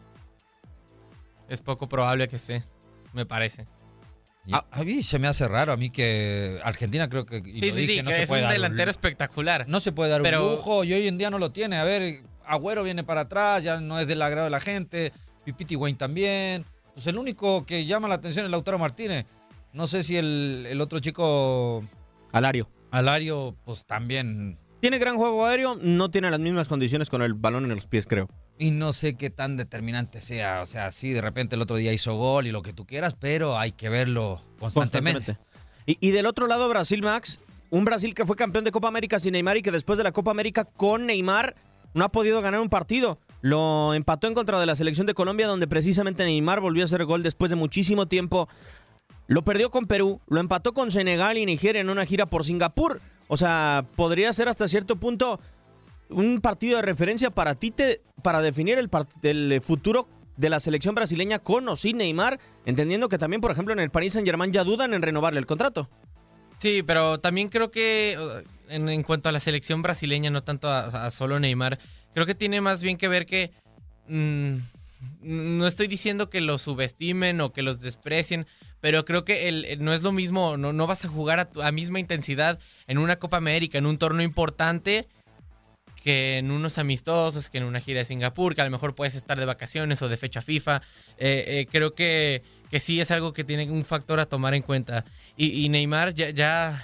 Es 1.48 1.60
poco 1.60 1.88
probable 1.88 2.26
que 2.28 2.36
esté, 2.36 2.64
me 3.12 3.24
parece. 3.24 3.66
A, 4.50 4.64
a 4.70 4.82
mí 4.82 5.02
se 5.02 5.18
me 5.18 5.28
hace 5.28 5.46
raro, 5.46 5.72
a 5.72 5.76
mí 5.76 5.90
que 5.90 6.58
Argentina 6.64 7.08
creo 7.08 7.26
que... 7.26 7.36
y 7.38 7.60
Sí, 7.60 7.66
lo 7.68 7.72
sí, 7.74 7.80
dije, 7.82 7.92
sí, 7.96 8.02
no 8.02 8.08
que 8.10 8.16
se 8.16 8.22
es 8.22 8.28
puede 8.28 8.44
un 8.44 8.50
delantero 8.50 8.90
espectacular. 8.90 9.68
No 9.68 9.78
se 9.80 9.92
puede 9.92 10.10
dar 10.10 10.22
Pero- 10.22 10.46
un 10.46 10.52
lujo 10.56 10.84
y 10.84 10.92
hoy 10.94 11.06
en 11.06 11.18
día 11.18 11.30
no 11.30 11.38
lo 11.38 11.52
tiene. 11.52 11.76
A 11.76 11.84
ver, 11.84 12.22
Agüero 12.48 12.82
viene 12.82 13.04
para 13.04 13.22
atrás, 13.22 13.62
ya 13.62 13.80
no 13.80 14.00
es 14.00 14.06
del 14.06 14.22
agrado 14.22 14.44
de 14.44 14.50
la 14.50 14.60
gente. 14.60 15.12
Pipiti 15.44 15.76
Wayne 15.76 15.98
también. 15.98 16.64
Pues 16.94 17.06
el 17.06 17.18
único 17.18 17.64
que 17.64 17.84
llama 17.84 18.08
la 18.08 18.16
atención 18.16 18.44
es 18.44 18.50
Lautaro 18.50 18.78
Martínez. 18.78 19.26
No 19.72 19.86
sé 19.86 20.02
si 20.02 20.16
el, 20.16 20.66
el 20.68 20.80
otro 20.80 20.98
chico, 20.98 21.84
Alario. 22.32 22.68
Alario, 22.90 23.56
pues 23.64 23.86
también. 23.86 24.58
Tiene 24.80 24.98
gran 24.98 25.16
juego 25.16 25.44
aéreo, 25.44 25.76
no 25.80 26.10
tiene 26.10 26.30
las 26.30 26.38
mismas 26.38 26.68
condiciones 26.68 27.10
con 27.10 27.20
el 27.22 27.34
balón 27.34 27.64
en 27.64 27.74
los 27.74 27.86
pies, 27.86 28.06
creo. 28.06 28.28
Y 28.58 28.70
no 28.70 28.92
sé 28.92 29.14
qué 29.14 29.28
tan 29.28 29.56
determinante 29.56 30.20
sea. 30.20 30.62
O 30.62 30.66
sea, 30.66 30.90
sí, 30.90 31.12
de 31.12 31.20
repente 31.20 31.56
el 31.56 31.62
otro 31.62 31.76
día 31.76 31.92
hizo 31.92 32.14
gol 32.14 32.46
y 32.46 32.52
lo 32.52 32.62
que 32.62 32.72
tú 32.72 32.86
quieras, 32.86 33.16
pero 33.18 33.58
hay 33.58 33.72
que 33.72 33.88
verlo 33.88 34.42
constantemente. 34.58 35.34
Constantemente. 35.34 35.48
Y, 35.86 35.98
y 36.00 36.10
del 36.12 36.26
otro 36.26 36.46
lado, 36.46 36.68
Brasil, 36.68 37.02
Max. 37.02 37.40
Un 37.70 37.84
Brasil 37.84 38.14
que 38.14 38.24
fue 38.24 38.36
campeón 38.36 38.64
de 38.64 38.72
Copa 38.72 38.88
América 38.88 39.18
sin 39.18 39.32
Neymar 39.32 39.58
y 39.58 39.62
que 39.62 39.70
después 39.70 39.98
de 39.98 40.04
la 40.04 40.12
Copa 40.12 40.30
América 40.30 40.64
con 40.64 41.06
Neymar 41.06 41.54
no 41.98 42.04
ha 42.04 42.08
podido 42.08 42.40
ganar 42.40 42.60
un 42.60 42.68
partido. 42.70 43.18
Lo 43.40 43.94
empató 43.94 44.26
en 44.26 44.34
contra 44.34 44.58
de 44.58 44.66
la 44.66 44.74
selección 44.74 45.06
de 45.06 45.14
Colombia, 45.14 45.46
donde 45.46 45.68
precisamente 45.68 46.24
Neymar 46.24 46.60
volvió 46.60 46.82
a 46.82 46.86
hacer 46.86 47.04
gol 47.04 47.22
después 47.22 47.50
de 47.50 47.56
muchísimo 47.56 48.06
tiempo. 48.06 48.48
Lo 49.26 49.44
perdió 49.44 49.70
con 49.70 49.86
Perú, 49.86 50.20
lo 50.28 50.40
empató 50.40 50.72
con 50.72 50.90
Senegal 50.90 51.36
y 51.36 51.44
Nigeria 51.46 51.80
en 51.80 51.90
una 51.90 52.06
gira 52.06 52.26
por 52.26 52.44
Singapur. 52.44 53.00
O 53.28 53.36
sea, 53.36 53.84
podría 53.94 54.32
ser 54.32 54.48
hasta 54.48 54.66
cierto 54.68 54.96
punto 54.96 55.38
un 56.08 56.40
partido 56.40 56.76
de 56.76 56.82
referencia 56.82 57.30
para 57.30 57.54
ti 57.54 57.70
te- 57.70 58.00
para 58.22 58.40
definir 58.40 58.78
el, 58.78 59.60
futuro 59.60 60.08
de 60.38 60.48
la 60.48 60.60
selección 60.60 60.94
brasileña 60.94 61.38
con 61.38 61.68
o 61.68 61.76
sin 61.76 61.98
Neymar, 61.98 62.40
entendiendo 62.64 63.08
que 63.08 63.18
también, 63.18 63.42
por 63.42 63.50
ejemplo, 63.50 63.74
en 63.74 63.80
el 63.80 63.90
Paris 63.90 64.14
Saint-Germain 64.14 64.52
ya 64.52 64.64
dudan 64.64 64.94
en 64.94 65.02
renovarle 65.02 65.38
el 65.40 65.46
contrato. 65.46 65.90
Sí, 66.56 66.82
pero 66.82 67.20
también 67.20 67.48
creo 67.48 67.70
que 67.70 68.16
en, 68.68 69.02
cuanto 69.02 69.28
a 69.28 69.32
la 69.32 69.40
selección 69.40 69.82
brasileña, 69.82 70.30
no 70.30 70.42
tanto 70.42 70.70
a, 70.70 71.10
solo 71.10 71.38
Neymar, 71.40 71.78
creo 72.14 72.26
que 72.26 72.34
tiene 72.34 72.60
más 72.60 72.82
bien 72.82 72.96
que 72.96 73.08
ver 73.08 73.26
que 73.26 73.52
mm, 74.08 74.56
no 75.22 75.66
estoy 75.66 75.86
diciendo 75.86 76.30
que 76.30 76.40
los 76.40 76.62
subestimen 76.62 77.40
o 77.40 77.52
que 77.52 77.62
los 77.62 77.80
desprecien, 77.80 78.46
pero 78.80 79.04
creo 79.04 79.24
que 79.24 79.48
el, 79.48 79.84
no 79.84 79.92
es 79.92 80.02
lo 80.02 80.12
mismo, 80.12 80.56
no, 80.56 80.72
no 80.72 80.86
vas 80.86 81.04
a 81.04 81.08
jugar 81.08 81.40
a, 81.40 81.50
tu- 81.50 81.62
misma 81.72 82.00
intensidad 82.00 82.58
en 82.86 82.98
una 82.98 83.16
Copa 83.18 83.36
América, 83.36 83.78
en 83.78 83.86
un 83.86 83.98
torneo 83.98 84.24
importante, 84.24 85.08
que 86.02 86.38
en 86.38 86.50
unos 86.52 86.78
amistosos, 86.78 87.50
que 87.50 87.58
en 87.58 87.64
una 87.64 87.80
gira 87.80 87.98
de 87.98 88.04
Singapur, 88.04 88.54
que 88.54 88.60
a 88.60 88.64
lo 88.64 88.70
mejor 88.70 88.94
puedes 88.94 89.14
estar 89.16 89.38
de 89.38 89.44
vacaciones 89.46 90.00
o 90.00 90.08
de 90.08 90.16
fecha 90.16 90.40
FIFA. 90.40 90.80
Eh, 91.18 91.44
eh, 91.48 91.66
creo 91.70 91.94
que, 91.94 92.42
que 92.70 92.78
sí 92.78 93.00
es 93.00 93.10
algo 93.10 93.32
que 93.32 93.42
tiene 93.42 93.68
un 93.70 93.84
factor 93.84 94.20
a 94.20 94.26
tomar 94.26 94.54
en 94.54 94.62
cuenta. 94.62 95.04
Y, 95.36 95.64
y 95.64 95.68
Neymar 95.68 96.14
ya, 96.14 96.30
ya, 96.30 96.82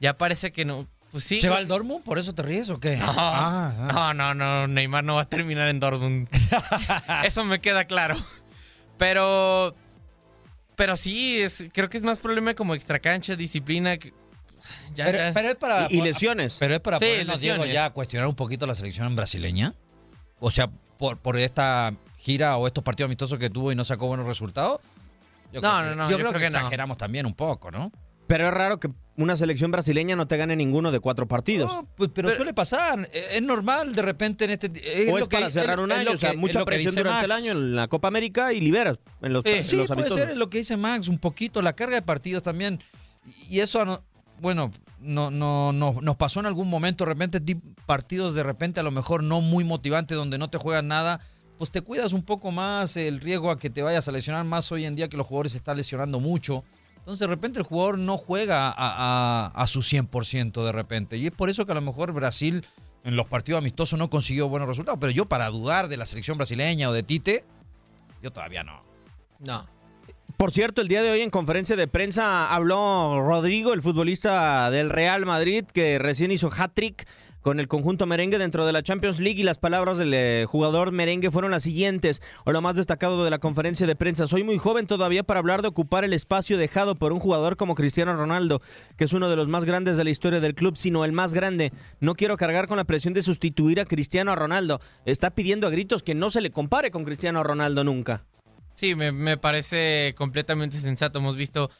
ya 0.00 0.16
parece 0.18 0.50
que 0.52 0.64
no. 0.64 0.88
Pues 1.12 1.24
sí. 1.24 1.40
¿Se 1.40 1.48
va 1.48 1.56
al 1.56 1.66
Dortmund? 1.68 2.04
¿Por 2.04 2.18
eso 2.18 2.34
te 2.34 2.42
ríes 2.42 2.70
o 2.70 2.78
qué? 2.78 2.96
No, 2.96 3.06
Ah, 3.08 3.72
ah. 3.90 4.14
no, 4.14 4.14
no, 4.14 4.34
no, 4.34 4.66
Neymar 4.68 5.02
no 5.04 5.16
va 5.16 5.22
a 5.22 5.28
terminar 5.28 5.68
en 5.68 5.80
Dortmund. 5.80 6.28
Eso 7.24 7.44
me 7.44 7.60
queda 7.60 7.84
claro. 7.84 8.16
Pero, 8.96 9.74
pero 10.76 10.96
sí, 10.96 11.40
es, 11.42 11.64
creo 11.72 11.88
que 11.88 11.96
es 11.96 12.04
más 12.04 12.18
problema 12.18 12.54
como 12.54 12.74
extracancha, 12.74 13.34
disciplina. 13.36 13.96
que- 13.96 14.12
Ya, 14.94 15.06
Pero, 15.06 15.18
ya. 15.18 15.32
pero 15.32 15.48
es 15.48 15.54
para. 15.56 15.86
Y, 15.90 15.98
y 15.98 16.00
lesiones. 16.02 16.56
Pero 16.60 16.74
es 16.74 16.80
para 16.80 16.98
Sí, 16.98 17.06
ponernos, 17.06 17.40
Diego, 17.40 17.64
ya 17.66 17.86
a 17.86 17.90
cuestionar 17.90 18.28
un 18.28 18.34
poquito 18.36 18.66
la 18.66 18.74
selección 18.74 19.14
brasileña. 19.16 19.74
O 20.38 20.50
sea, 20.50 20.68
por, 20.98 21.16
por 21.18 21.38
esta 21.38 21.92
gira 22.18 22.56
o 22.56 22.66
estos 22.66 22.84
partidos 22.84 23.08
amistosos 23.08 23.38
que 23.38 23.50
tuvo 23.50 23.72
y 23.72 23.74
no 23.74 23.84
sacó 23.84 24.06
buenos 24.06 24.26
resultados. 24.26 24.80
Yo 25.52 25.60
No, 25.60 25.70
creo 25.78 25.90
que- 25.90 25.96
no, 25.96 26.04
no, 26.04 26.04
Yo, 26.04 26.10
yo 26.10 26.16
creo, 26.18 26.28
creo 26.30 26.40
que, 26.40 26.46
que 26.46 26.52
no. 26.52 26.58
exageramos 26.58 26.98
también 26.98 27.26
un 27.26 27.34
poco, 27.34 27.70
¿no? 27.70 27.90
Pero 28.30 28.46
es 28.48 28.54
raro 28.54 28.78
que 28.78 28.88
una 29.16 29.36
selección 29.36 29.72
brasileña 29.72 30.14
no 30.14 30.28
te 30.28 30.36
gane 30.36 30.54
ninguno 30.54 30.92
de 30.92 31.00
cuatro 31.00 31.26
partidos. 31.26 31.70
No, 31.70 31.86
pues, 31.96 32.10
pero, 32.14 32.28
Pero- 32.28 32.36
suele 32.36 32.54
pasar. 32.54 33.08
Es 33.12 33.32
es 33.38 33.42
normal 33.42 33.92
de 33.92 34.02
repente 34.02 34.44
en 34.44 34.52
este. 34.52 34.70
Es 34.74 35.08
o 35.08 35.12
lo 35.12 35.18
es 35.18 35.28
que- 35.28 35.50
cerrar 35.50 35.80
un 35.80 35.90
año, 35.90 36.12
o 36.12 36.16
sea, 36.16 36.32
mucha 36.34 36.64
presión 36.64 36.94
durante 36.94 37.10
Max. 37.10 37.24
el 37.24 37.32
año 37.32 37.52
en 37.52 37.74
la 37.74 37.88
Copa 37.88 38.06
América 38.08 38.52
y 38.52 38.60
liberas 38.60 38.98
en 39.20 39.32
los, 39.32 39.44
en 39.44 39.64
Sí, 39.64 39.76
los 39.76 39.88
puede 39.88 40.10
ser 40.10 40.36
lo 40.36 40.48
que 40.48 40.58
dice 40.58 40.76
Max, 40.76 41.08
un 41.08 41.18
poquito, 41.18 41.60
la 41.60 41.72
carga 41.72 41.96
de 41.96 42.02
partidos 42.02 42.42
también. 42.44 42.80
Y 43.48 43.58
eso, 43.60 43.84
no- 43.84 44.02
bueno, 44.40 44.70
no, 45.00 45.30
no, 45.32 45.72
no, 45.72 45.96
nos 46.00 46.16
pasó 46.16 46.38
en 46.40 46.46
algún 46.46 46.68
momento, 46.70 47.04
de 47.04 47.08
repente, 47.10 47.40
ti- 47.40 47.60
partidos 47.86 48.34
de 48.34 48.44
repente 48.44 48.78
a 48.78 48.84
lo 48.84 48.92
mejor 48.92 49.22
no 49.24 49.40
muy 49.40 49.64
motivantes, 49.64 50.16
donde 50.16 50.38
no 50.38 50.48
te 50.50 50.56
juegan 50.58 50.86
nada, 50.86 51.20
pues 51.58 51.70
te 51.72 51.82
cuidas 51.82 52.12
un 52.12 52.22
poco 52.22 52.52
más 52.52 52.96
el 52.96 53.18
riesgo 53.20 53.50
a 53.50 53.58
que 53.58 53.70
te 53.70 53.82
vayas 53.82 54.06
a 54.08 54.12
lesionar 54.12 54.44
más 54.44 54.70
hoy 54.72 54.84
en 54.86 54.94
día 54.94 55.08
que 55.08 55.16
los 55.16 55.26
jugadores 55.26 55.52
se 55.52 55.58
están 55.58 55.76
lesionando 55.76 56.20
mucho. 56.20 56.64
Entonces, 57.00 57.20
de 57.20 57.26
repente, 57.26 57.58
el 57.58 57.64
jugador 57.64 57.98
no 57.98 58.16
juega 58.18 58.68
a, 58.68 58.74
a- 58.76 59.46
a 59.54 59.66
su 59.66 59.80
100% 59.80 60.64
de 60.64 60.72
repente. 60.72 61.16
Y 61.16 61.26
es 61.26 61.32
por 61.32 61.50
eso 61.50 61.66
que 61.66 61.72
a 61.72 61.74
lo 61.74 61.80
mejor 61.80 62.12
Brasil 62.12 62.64
en 63.04 63.16
los 63.16 63.26
partidos 63.26 63.58
amistosos 63.58 63.98
no 63.98 64.10
consiguió 64.10 64.48
buenos 64.48 64.68
resultados. 64.68 64.98
Pero 65.00 65.10
yo, 65.12 65.26
para 65.26 65.48
dudar 65.50 65.88
de 65.88 65.96
la 65.96 66.06
selección 66.06 66.36
brasileña 66.38 66.88
o 66.88 66.92
de 66.92 67.02
Tite, 67.02 67.44
yo 68.22 68.30
todavía 68.30 68.62
no. 68.62 68.80
No. 69.46 69.66
Por 70.36 70.52
cierto, 70.52 70.80
el 70.80 70.88
día 70.88 71.02
de 71.02 71.10
hoy 71.10 71.20
en 71.22 71.30
conferencia 71.30 71.76
de 71.76 71.86
prensa 71.88 72.54
habló 72.54 73.20
Rodrigo, 73.26 73.72
el 73.72 73.82
futbolista 73.82 74.70
del 74.70 74.88
Real 74.90 75.26
Madrid, 75.26 75.64
que 75.64 75.98
recién 75.98 76.30
hizo 76.30 76.48
hat-trick 76.56 77.06
con 77.42 77.60
el 77.60 77.68
conjunto 77.68 78.06
merengue 78.06 78.38
dentro 78.38 78.66
de 78.66 78.72
la 78.72 78.82
Champions 78.82 79.18
League 79.18 79.40
y 79.40 79.44
las 79.44 79.58
palabras 79.58 79.98
del 79.98 80.12
eh, 80.14 80.46
jugador 80.48 80.92
merengue 80.92 81.30
fueron 81.30 81.50
las 81.50 81.62
siguientes, 81.62 82.22
o 82.44 82.52
lo 82.52 82.60
más 82.60 82.76
destacado 82.76 83.24
de 83.24 83.30
la 83.30 83.38
conferencia 83.38 83.86
de 83.86 83.96
prensa. 83.96 84.26
Soy 84.26 84.44
muy 84.44 84.58
joven 84.58 84.86
todavía 84.86 85.22
para 85.22 85.40
hablar 85.40 85.62
de 85.62 85.68
ocupar 85.68 86.04
el 86.04 86.12
espacio 86.12 86.58
dejado 86.58 86.94
por 86.94 87.12
un 87.12 87.20
jugador 87.20 87.56
como 87.56 87.74
Cristiano 87.74 88.16
Ronaldo, 88.16 88.60
que 88.96 89.04
es 89.04 89.12
uno 89.12 89.28
de 89.28 89.36
los 89.36 89.48
más 89.48 89.64
grandes 89.64 89.96
de 89.96 90.04
la 90.04 90.10
historia 90.10 90.40
del 90.40 90.54
club, 90.54 90.76
sino 90.76 91.04
el 91.04 91.12
más 91.12 91.34
grande. 91.34 91.72
No 92.00 92.14
quiero 92.14 92.36
cargar 92.36 92.66
con 92.68 92.76
la 92.76 92.84
presión 92.84 93.14
de 93.14 93.22
sustituir 93.22 93.80
a 93.80 93.84
Cristiano 93.84 94.34
Ronaldo. 94.36 94.80
Está 95.04 95.30
pidiendo 95.30 95.66
a 95.66 95.70
gritos 95.70 96.02
que 96.02 96.14
no 96.14 96.30
se 96.30 96.40
le 96.40 96.50
compare 96.50 96.90
con 96.90 97.04
Cristiano 97.04 97.42
Ronaldo 97.42 97.84
nunca. 97.84 98.24
Sí, 98.74 98.94
me, 98.94 99.36
parece 99.36 100.14
completamente 100.16 100.78
sensato. 100.78 101.18
Hemos 101.18 101.36
visto, 101.36 101.70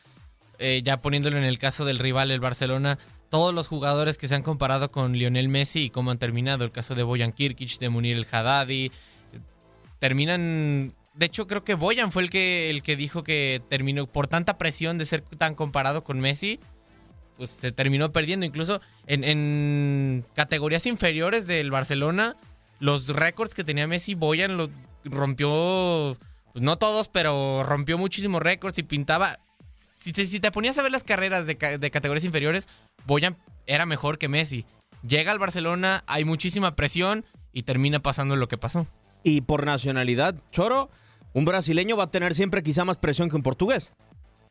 eh, 0.59 0.83
ya 0.85 1.01
poniéndolo 1.01 1.39
en 1.39 1.45
el 1.45 1.59
caso 1.59 1.85
del 1.85 1.99
rival, 1.99 2.31
el 2.31 2.41
Barcelona, 2.41 2.99
todos 3.31 3.55
los 3.55 3.69
jugadores 3.69 4.19
que 4.19 4.29
se 4.29 4.35
han 4.35 4.43
comparado 4.43 4.91
con 4.91 5.13
Lionel 5.13 5.49
Messi 5.49 5.85
y 5.85 5.91
cómo 5.91 6.11
han 6.11 6.19
terminado. 6.19 6.65
El 6.65 6.73
caso 6.73 6.95
de 6.95 7.05
Boyan 7.05 7.33
Kirkic, 7.33 7.79
de 7.79 7.89
Munir 7.89 8.17
el 8.17 8.27
Haddadi. 8.31 8.87
eh, 8.87 8.91
Terminan. 9.99 10.95
De 11.15 11.27
hecho, 11.27 11.47
creo 11.47 11.65
que 11.65 11.75
Boyan 11.75 12.13
fue 12.13 12.23
el 12.23 12.31
que, 12.31 12.71
el 12.71 12.83
que 12.83 12.97
dijo 12.97 13.23
que 13.23 13.63
terminó 13.69 14.07
por 14.07 14.27
tanta 14.27 14.59
presión 14.59 14.99
de 14.99 15.07
ser 15.07 15.23
tan 15.23 15.55
comparado 15.55 16.05
con 16.05 16.21
Messi. 16.21 16.61
Pues 17.37 17.51
se 17.51 17.73
terminó 17.73 18.13
perdiendo. 18.13 18.45
Incluso 18.45 18.81
en, 19.07 19.25
en 19.25 20.25
categorías 20.35 20.87
inferiores 20.87 21.47
del 21.47 21.71
Barcelona, 21.71 22.37
los 22.81 23.09
récords 23.09 23.55
que 23.55 23.65
tenía 23.65 23.87
Messi, 23.87 24.15
Boyan 24.15 24.57
los 24.57 24.71
rompió. 25.05 26.17
Pues 26.53 26.65
no 26.65 26.79
todos, 26.79 27.09
pero 27.09 27.63
rompió 27.63 27.97
muchísimos 27.97 28.43
récords 28.43 28.77
y 28.79 28.83
pintaba. 28.83 29.39
Si 30.01 30.13
te, 30.13 30.27
si 30.27 30.41
te 30.41 30.51
ponías 30.51 30.79
a 30.79 30.83
ver 30.83 30.93
las 30.93 31.05
carreras 31.05 31.47
de, 31.47 31.55
de 31.55 31.91
categorías 31.91 32.25
inferiores, 32.25 32.69
Boyan 33.07 33.37
era 33.67 33.87
mejor 33.87 34.19
que 34.19 34.29
Messi. 34.29 34.65
Llega 35.07 35.31
al 35.31 35.39
Barcelona, 35.39 36.05
hay 36.07 36.25
muchísima 36.25 36.75
presión 36.75 37.25
y 37.53 37.63
termina 37.63 38.01
pasando 38.01 38.37
lo 38.37 38.49
que 38.49 38.59
pasó. 38.59 38.87
Y 39.23 39.43
por 39.43 39.65
nacionalidad, 39.65 40.35
Choro, 40.51 40.91
un 41.35 41.45
brasileño 41.45 41.97
va 41.97 42.05
a 42.05 42.11
tener 42.11 42.35
siempre 42.35 42.63
quizá 42.63 42.85
más 42.85 42.97
presión 42.97 43.29
que 43.29 43.37
un 43.37 43.43
portugués. 43.43 43.93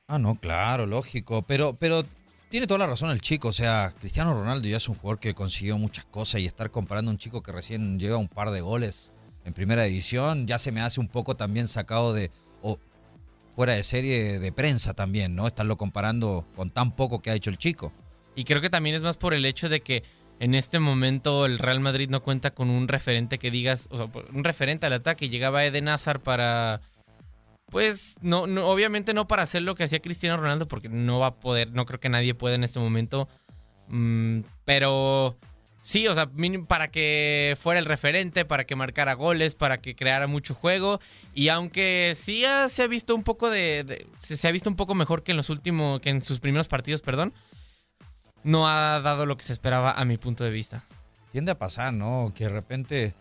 Ah, 0.08 0.20
no, 0.20 0.36
claro, 0.36 0.86
lógico. 0.86 1.42
Pero, 1.44 1.74
pero 1.74 2.06
tiene 2.50 2.68
toda 2.68 2.80
la 2.80 2.88
razón 2.88 3.10
el 3.10 3.22
chico. 3.22 3.50
O 3.50 3.54
sea, 3.54 3.94
Cristiano 4.00 4.34
Ronaldo 4.34 4.68
ya 4.68 4.78
es 4.78 4.88
un 4.88 4.96
jugador 4.96 5.20
que 5.20 5.34
consiguió 5.34 5.78
muchas 5.78 6.06
cosas 6.06 6.42
y 6.42 6.46
estar 6.46 6.72
comparando 6.72 7.10
a 7.10 7.14
un 7.14 7.18
chico 7.18 7.42
que 7.42 7.52
recién 7.52 8.00
lleva 8.00 8.18
un 8.18 8.28
par 8.28 8.52
de 8.52 8.62
goles 8.62 9.12
en 9.46 9.54
primera 9.54 9.84
división 9.84 10.48
ya 10.48 10.60
se 10.60 10.72
me 10.72 10.82
hace 10.82 11.00
un 11.00 11.08
poco 11.08 11.36
también 11.36 11.68
sacado 11.68 12.14
de. 12.14 12.32
Fuera 13.60 13.74
de 13.74 13.84
serie 13.84 14.40
de 14.40 14.52
prensa 14.54 14.94
también, 14.94 15.36
¿no? 15.36 15.46
Estarlo 15.46 15.76
comparando 15.78 16.48
con 16.56 16.72
tan 16.72 16.96
poco 16.96 17.22
que 17.22 17.30
ha 17.30 17.34
hecho 17.34 17.50
el 17.50 17.58
chico. 17.58 17.92
Y 18.34 18.46
creo 18.46 18.62
que 18.62 18.70
también 18.70 18.96
es 18.96 19.04
más 19.04 19.18
por 19.18 19.34
el 19.34 19.44
hecho 19.44 19.68
de 19.68 19.82
que 19.82 20.06
en 20.40 20.56
este 20.56 20.80
momento 20.80 21.46
el 21.46 21.60
Real 21.60 21.82
Madrid 21.82 22.08
no 22.10 22.24
cuenta 22.24 22.52
con 22.52 22.70
un 22.70 22.88
referente 22.88 23.38
que 23.38 23.52
digas, 23.52 23.90
o 23.92 23.98
sea, 23.98 24.10
un 24.34 24.46
referente 24.46 24.86
al 24.86 24.94
ataque. 24.94 25.28
Llegaba 25.28 25.66
Eden 25.66 25.90
Hazard 25.90 26.22
para, 26.22 26.80
pues, 27.66 28.16
no, 28.22 28.48
no, 28.48 28.66
obviamente 28.66 29.14
no 29.14 29.28
para 29.28 29.44
hacer 29.44 29.64
lo 29.64 29.76
que 29.76 29.84
hacía 29.84 30.00
Cristiano 30.00 30.38
Ronaldo, 30.38 30.70
porque 30.70 30.88
no 30.88 31.20
va 31.20 31.28
a 31.28 31.36
poder, 31.36 31.74
no 31.74 31.86
creo 31.86 32.00
que 32.00 32.08
nadie 32.08 32.34
pueda 32.34 32.56
en 32.56 32.64
este 32.64 32.80
momento. 32.80 33.28
Mm, 33.90 34.40
pero 34.64 35.38
Sí, 35.82 36.08
o 36.08 36.14
sea, 36.14 36.30
para 36.68 36.92
que 36.92 37.58
fuera 37.60 37.80
el 37.80 37.86
referente, 37.86 38.44
para 38.44 38.66
que 38.66 38.76
marcara 38.76 39.14
goles, 39.14 39.56
para 39.56 39.80
que 39.80 39.96
creara 39.96 40.28
mucho 40.28 40.54
juego. 40.54 41.00
Y 41.34 41.48
aunque 41.50 42.14
sí 42.16 42.44
se 42.68 42.84
ha 42.84 42.88
visto 42.88 43.16
un 43.16 43.24
poco 43.24 43.50
de, 43.50 44.08
se, 44.20 44.48
ha 44.48 44.52
visto 44.52 44.70
un 44.70 44.76
poco 44.76 44.94
mejor 44.94 45.24
que 45.24 45.32
en 45.32 45.38
los 45.38 45.50
últimos, 45.50 46.02
que 46.02 46.10
en 46.10 46.22
sus 46.22 46.40
primeros 46.40 46.68
partidos, 46.68 47.02
perdón, 47.02 47.34
no 48.44 48.68
ha 48.68 49.00
dado 49.00 49.26
lo 49.26 49.38
que 49.38 49.46
se 49.46 49.54
esperaba 49.54 49.92
a 49.92 50.04
mi 50.04 50.18
punto 50.18 50.44
de 50.44 50.50
vista. 50.50 50.84
Tiende 51.32 51.52
a 51.52 51.58
pasar, 51.58 51.94
¿no? 51.94 52.34
Que 52.36 52.46
de 52.46 52.50
repente, 52.50 53.14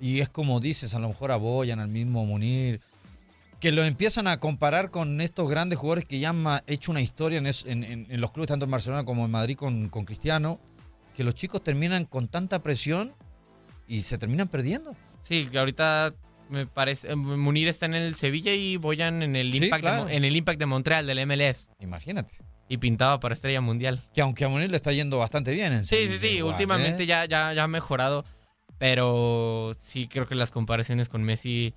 y 0.00 0.20
es 0.20 0.28
como 0.28 0.60
dices, 0.60 0.94
a 0.94 0.98
lo 0.98 1.08
mejor 1.08 1.32
a 1.32 1.36
Boyan, 1.36 1.80
al 1.80 1.88
mismo 1.88 2.26
Munir, 2.26 2.82
que 3.58 3.72
lo 3.72 3.84
empiezan 3.84 4.26
a 4.26 4.38
comparar 4.38 4.90
con 4.90 5.20
estos 5.20 5.48
grandes 5.48 5.78
jugadores 5.78 6.04
que 6.04 6.18
ya 6.18 6.30
han 6.30 6.44
hecho 6.66 6.90
una 6.90 7.00
historia 7.00 7.38
en, 7.38 8.20
los 8.20 8.32
clubes, 8.32 8.48
tanto 8.48 8.66
en 8.66 8.70
Barcelona 8.70 9.04
como 9.04 9.24
en 9.24 9.30
Madrid 9.30 9.56
con 9.56 9.88
Cristiano, 9.88 10.60
que 11.14 11.24
los 11.24 11.34
chicos 11.34 11.62
terminan 11.62 12.04
con 12.04 12.28
tanta 12.28 12.62
presión 12.62 13.14
y 13.86 14.02
se 14.02 14.18
terminan 14.18 14.48
perdiendo. 14.48 14.94
Sí, 15.22 15.46
que 15.46 15.58
ahorita 15.58 16.14
me 16.48 16.66
parece, 16.66 17.10
eh, 17.12 17.16
Munir 17.16 17.68
está 17.68 17.86
en 17.86 17.94
el 17.94 18.14
Sevilla 18.14 18.52
y 18.52 18.76
Boyan 18.76 19.22
en 19.22 19.36
el 19.36 19.52
Sí, 19.52 19.64
Impact, 19.64 19.82
de 19.84 19.88
claro. 19.90 20.08
En 20.08 20.24
el 20.24 20.36
Impact 20.36 20.58
de 20.58 20.66
Montreal 20.66 21.06
del 21.06 21.26
MLS 21.26 21.70
Imagínate. 21.80 22.34
y 22.68 22.76
pintaba 22.78 23.20
para 23.20 23.32
estrella 23.34 23.60
mundial. 23.60 24.02
Que 24.12 24.20
aunque 24.20 24.44
a 24.44 24.48
Munir 24.48 24.70
le 24.70 24.76
está 24.76 24.92
yendo 24.92 25.18
bastante 25.18 25.52
bien 25.52 25.72
en 25.72 25.84
Sí, 25.84 25.96
sí, 26.08 26.18
Sevilla 26.18 26.36
sí, 26.36 26.42
últimamente 26.42 27.04
¿eh? 27.04 27.06
ya, 27.06 27.24
ya, 27.26 27.52
ya 27.54 27.62
ha 27.64 27.68
mejorado, 27.68 28.24
pero 28.78 29.72
sí 29.78 30.08
creo 30.08 30.26
que 30.26 30.34
las 30.34 30.50
comparaciones 30.50 31.08
con 31.08 31.22
Messi 31.22 31.74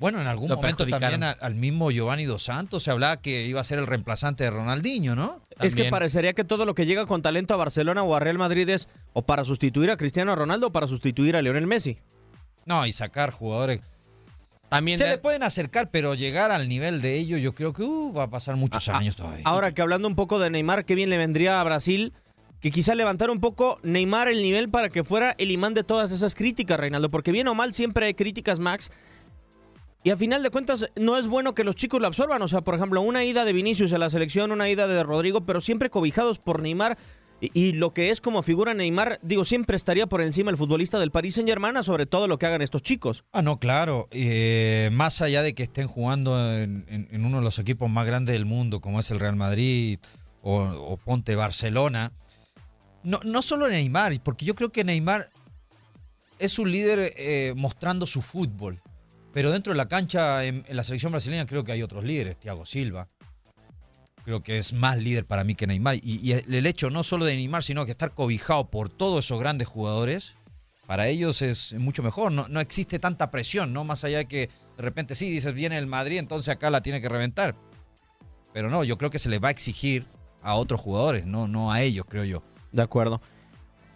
Bueno, 0.00 0.20
en 0.20 0.26
algún 0.26 0.48
lo 0.48 0.56
momento 0.56 0.84
también 0.86 1.22
al, 1.22 1.36
al 1.40 1.54
mismo 1.54 1.90
Giovanni 1.92 2.24
Dos 2.24 2.42
Santos 2.44 2.82
se 2.82 2.90
hablaba 2.90 3.18
que 3.18 3.46
iba 3.46 3.60
a 3.60 3.64
ser 3.64 3.78
el 3.78 3.86
reemplazante 3.86 4.42
de 4.44 4.50
Ronaldinho, 4.50 5.14
¿no? 5.14 5.42
Es 5.60 5.74
que 5.74 5.90
parecería 5.90 6.32
que 6.32 6.42
todo 6.42 6.64
lo 6.64 6.74
que 6.74 6.86
llega 6.86 7.04
con 7.06 7.20
talento 7.22 7.54
a 7.54 7.58
Barcelona 7.58 8.02
o 8.02 8.16
a 8.16 8.18
Real 8.20 8.38
Madrid 8.38 8.68
es 8.70 8.88
o 9.12 9.22
para 9.22 9.44
sustituir 9.44 9.90
a 9.90 9.96
Cristiano 9.98 10.34
Ronaldo 10.34 10.68
o 10.68 10.72
para 10.72 10.86
sustituir 10.88 11.36
a 11.36 11.42
Lionel 11.42 11.66
Messi. 11.66 11.98
No, 12.64 12.86
y 12.86 12.92
sacar 12.94 13.30
jugadores. 13.30 13.80
también 14.70 14.96
Se 14.96 15.04
de- 15.04 15.10
le 15.10 15.18
pueden 15.18 15.42
acercar, 15.42 15.90
pero 15.90 16.14
llegar 16.14 16.50
al 16.50 16.68
nivel 16.68 17.02
de 17.02 17.18
ellos, 17.18 17.40
yo 17.42 17.54
creo 17.54 17.72
que 17.74 17.82
uh, 17.82 18.12
va 18.12 18.22
a 18.24 18.30
pasar 18.30 18.56
muchos 18.56 18.88
Ah, 18.88 18.96
años 18.98 19.16
todavía. 19.16 19.42
Ahora 19.44 19.72
que 19.72 19.82
hablando 19.82 20.08
un 20.08 20.14
poco 20.16 20.38
de 20.38 20.48
Neymar, 20.48 20.84
qué 20.86 20.94
bien 20.94 21.10
le 21.10 21.18
vendría 21.18 21.60
a 21.60 21.64
Brasil 21.64 22.14
que 22.60 22.70
quizá 22.70 22.94
levantara 22.94 23.32
un 23.32 23.40
poco 23.40 23.78
Neymar 23.82 24.28
el 24.28 24.40
nivel 24.42 24.68
para 24.70 24.88
que 24.88 25.04
fuera 25.04 25.34
el 25.38 25.50
imán 25.50 25.74
de 25.74 25.82
todas 25.84 26.10
esas 26.12 26.34
críticas, 26.34 26.78
Reinaldo, 26.80 27.10
porque 27.10 27.32
bien 27.32 27.48
o 27.48 27.54
mal 27.54 27.74
siempre 27.74 28.06
hay 28.06 28.14
críticas, 28.14 28.58
Max. 28.60 28.90
Y 30.02 30.10
a 30.10 30.16
final 30.16 30.42
de 30.42 30.50
cuentas 30.50 30.86
no 30.96 31.18
es 31.18 31.26
bueno 31.26 31.54
que 31.54 31.64
los 31.64 31.76
chicos 31.76 32.00
lo 32.00 32.06
absorban, 32.06 32.40
o 32.40 32.48
sea, 32.48 32.62
por 32.62 32.74
ejemplo, 32.74 33.02
una 33.02 33.24
ida 33.24 33.44
de 33.44 33.52
Vinicius 33.52 33.92
a 33.92 33.98
la 33.98 34.08
selección, 34.08 34.50
una 34.50 34.70
ida 34.70 34.86
de 34.86 35.02
Rodrigo, 35.02 35.44
pero 35.44 35.60
siempre 35.60 35.90
cobijados 35.90 36.38
por 36.38 36.62
Neymar. 36.62 36.96
Y, 37.42 37.72
lo 37.72 37.94
que 37.94 38.10
es 38.10 38.20
como 38.20 38.42
figura 38.42 38.74
Neymar, 38.74 39.18
digo, 39.22 39.46
siempre 39.46 39.74
estaría 39.74 40.06
por 40.06 40.20
encima 40.20 40.50
el 40.50 40.58
futbolista 40.58 40.98
del 40.98 41.10
Paris 41.10 41.36
Saint-Germain, 41.36 41.82
sobre 41.82 42.04
todo 42.04 42.28
lo 42.28 42.38
que 42.38 42.44
hagan 42.44 42.60
estos 42.60 42.82
chicos. 42.82 43.24
Ah, 43.32 43.40
no, 43.40 43.58
claro. 43.58 44.08
Eh, 44.10 44.90
más 44.92 45.22
allá 45.22 45.42
de 45.42 45.54
que 45.54 45.62
estén 45.62 45.86
jugando 45.86 46.54
en, 46.54 47.08
uno 47.12 47.38
de 47.38 47.44
los 47.44 47.58
equipos 47.58 47.88
más 47.88 48.06
grandes 48.06 48.34
del 48.34 48.44
mundo, 48.44 48.82
como 48.82 49.00
es 49.00 49.10
el 49.10 49.20
Real 49.20 49.36
Madrid 49.36 50.00
o, 50.42 50.60
o 50.60 50.98
Ponte 50.98 51.34
Barcelona, 51.34 52.12
no, 53.02 53.20
no 53.24 53.40
solo 53.40 53.68
Neymar, 53.68 54.20
porque 54.22 54.44
yo 54.44 54.54
creo 54.54 54.70
que 54.70 54.84
Neymar 54.84 55.28
es 56.38 56.58
un 56.58 56.70
líder 56.70 57.14
eh, 57.16 57.54
mostrando 57.56 58.06
su 58.06 58.20
fútbol. 58.22 58.82
Pero 59.32 59.50
dentro 59.50 59.72
de 59.72 59.76
la 59.76 59.88
cancha, 59.88 60.44
en, 60.44 60.64
la 60.68 60.84
selección 60.84 61.12
brasileña, 61.12 61.46
creo 61.46 61.64
que 61.64 61.72
hay 61.72 61.82
otros 61.82 62.04
líderes. 62.04 62.38
Thiago 62.38 62.66
Silva. 62.66 63.08
Creo 64.24 64.42
que 64.42 64.58
es 64.58 64.72
más 64.72 64.98
líder 64.98 65.24
para 65.24 65.44
mí 65.44 65.54
que 65.54 65.66
Neymar. 65.66 65.96
Y, 66.02 66.32
el 66.32 66.66
hecho 66.66 66.90
no 66.90 67.04
solo 67.04 67.24
de 67.24 67.36
Neymar, 67.36 67.62
sino 67.62 67.84
que 67.84 67.92
estar 67.92 68.12
cobijado 68.12 68.70
por 68.70 68.88
todos 68.88 69.24
esos 69.24 69.40
grandes 69.40 69.68
jugadores, 69.68 70.36
para 70.86 71.08
ellos 71.08 71.42
es 71.42 71.72
mucho 71.74 72.02
mejor. 72.02 72.32
No, 72.32 72.48
no 72.48 72.60
existe 72.60 72.98
tanta 72.98 73.30
presión, 73.30 73.72
¿no? 73.72 73.84
Más 73.84 74.04
allá 74.04 74.18
de 74.18 74.26
que 74.26 74.50
de 74.76 74.82
repente 74.82 75.14
sí, 75.14 75.30
dices, 75.30 75.54
viene 75.54 75.78
el 75.78 75.86
Madrid, 75.86 76.18
entonces 76.18 76.48
acá 76.48 76.70
la 76.70 76.82
tiene 76.82 77.00
que 77.00 77.08
reventar. 77.08 77.54
Pero 78.52 78.68
no, 78.68 78.82
yo 78.84 78.98
creo 78.98 79.10
que 79.10 79.18
se 79.18 79.28
le 79.28 79.38
va 79.38 79.48
a 79.48 79.52
exigir 79.52 80.06
a 80.42 80.54
otros 80.54 80.80
jugadores, 80.80 81.26
no, 81.26 81.46
no 81.48 81.72
a 81.72 81.82
ellos, 81.82 82.06
creo 82.08 82.24
yo. 82.24 82.42
De 82.72 82.82
acuerdo. 82.82 83.20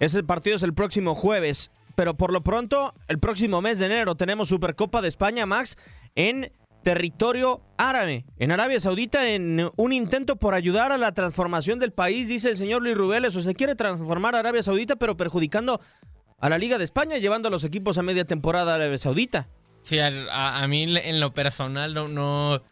Ese 0.01 0.23
partido 0.23 0.57
es 0.57 0.63
el 0.63 0.75
próximo 0.75 1.15
jueves, 1.15 1.71
pero 1.95 2.17
por 2.17 2.33
lo 2.33 2.43
pronto, 2.43 2.95
el 3.09 3.19
próximo 3.19 3.61
mes 3.61 3.79
de 3.79 3.87
enero 3.87 4.15
tenemos 4.15 4.49
Supercopa 4.49 5.03
de 5.03 5.09
España, 5.09 5.47
Max, 5.47 5.77
en 6.15 6.53
territorio 6.83 7.63
árabe, 7.79 8.27
en 8.39 8.53
Arabia 8.53 8.79
Saudita, 8.79 9.29
en 9.29 9.71
un 9.77 9.93
intento 9.93 10.37
por 10.37 10.55
ayudar 10.55 10.93
a 10.93 10.99
la 10.99 11.13
transformación 11.13 11.79
del 11.79 11.93
país, 11.93 12.29
dice 12.29 12.51
el 12.51 12.57
señor 12.57 12.83
Luis 12.83 12.97
Rubeles, 12.97 13.35
o 13.37 13.41
se 13.41 13.55
quiere 13.55 13.75
transformar 13.75 14.37
a 14.37 14.41
Arabia 14.41 14.63
Saudita, 14.63 14.97
pero 14.97 15.17
perjudicando 15.17 15.81
a 16.39 16.49
la 16.49 16.59
Liga 16.59 16.79
de 16.79 16.85
España, 16.85 17.17
llevando 17.17 17.49
a 17.49 17.51
los 17.51 17.65
equipos 17.65 17.97
a 17.97 18.03
media 18.03 18.25
temporada 18.25 18.73
a 18.73 18.75
Arabia 18.77 18.99
Saudita. 18.99 19.49
Sí, 19.81 19.99
a, 19.99 20.63
a 20.63 20.67
mí 20.69 20.83
en 20.83 21.21
lo 21.21 21.33
personal 21.33 21.95
no, 21.95 22.09
no 22.09 22.63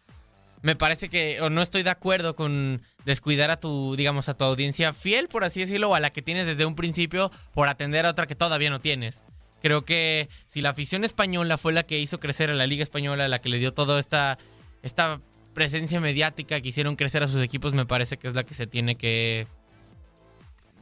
me 0.63 0.75
parece 0.75 1.09
que 1.09 1.41
o 1.41 1.49
no 1.49 1.61
estoy 1.61 1.83
de 1.83 1.89
acuerdo 1.89 2.35
con 2.35 2.81
descuidar 3.05 3.51
a 3.51 3.57
tu, 3.59 3.95
digamos, 3.95 4.29
a 4.29 4.33
tu 4.35 4.43
audiencia 4.45 4.93
fiel, 4.93 5.27
por 5.27 5.43
así 5.43 5.59
decirlo, 5.59 5.89
o 5.89 5.95
a 5.95 5.99
la 5.99 6.11
que 6.11 6.21
tienes 6.21 6.45
desde 6.45 6.65
un 6.65 6.75
principio 6.75 7.31
por 7.53 7.67
atender 7.69 8.05
a 8.05 8.09
otra 8.11 8.27
que 8.27 8.35
todavía 8.35 8.69
no 8.69 8.79
tienes. 8.81 9.23
Creo 9.61 9.85
que 9.85 10.29
si 10.47 10.61
la 10.61 10.69
afición 10.71 11.03
española 11.03 11.57
fue 11.57 11.73
la 11.73 11.83
que 11.83 11.99
hizo 11.99 12.19
crecer 12.19 12.49
a 12.49 12.53
la 12.53 12.67
Liga 12.67 12.83
Española, 12.83 13.27
la 13.27 13.39
que 13.39 13.49
le 13.49 13.59
dio 13.59 13.73
toda 13.73 13.99
esta, 13.99 14.37
esta 14.81 15.21
presencia 15.53 15.99
mediática 16.01 16.59
que 16.59 16.67
hicieron 16.69 16.95
crecer 16.95 17.23
a 17.23 17.27
sus 17.27 17.41
equipos, 17.41 17.73
me 17.73 17.85
parece 17.85 18.17
que 18.17 18.27
es 18.27 18.33
la 18.33 18.43
que 18.43 18.53
se 18.55 18.67
tiene 18.67 18.95
que 18.97 19.47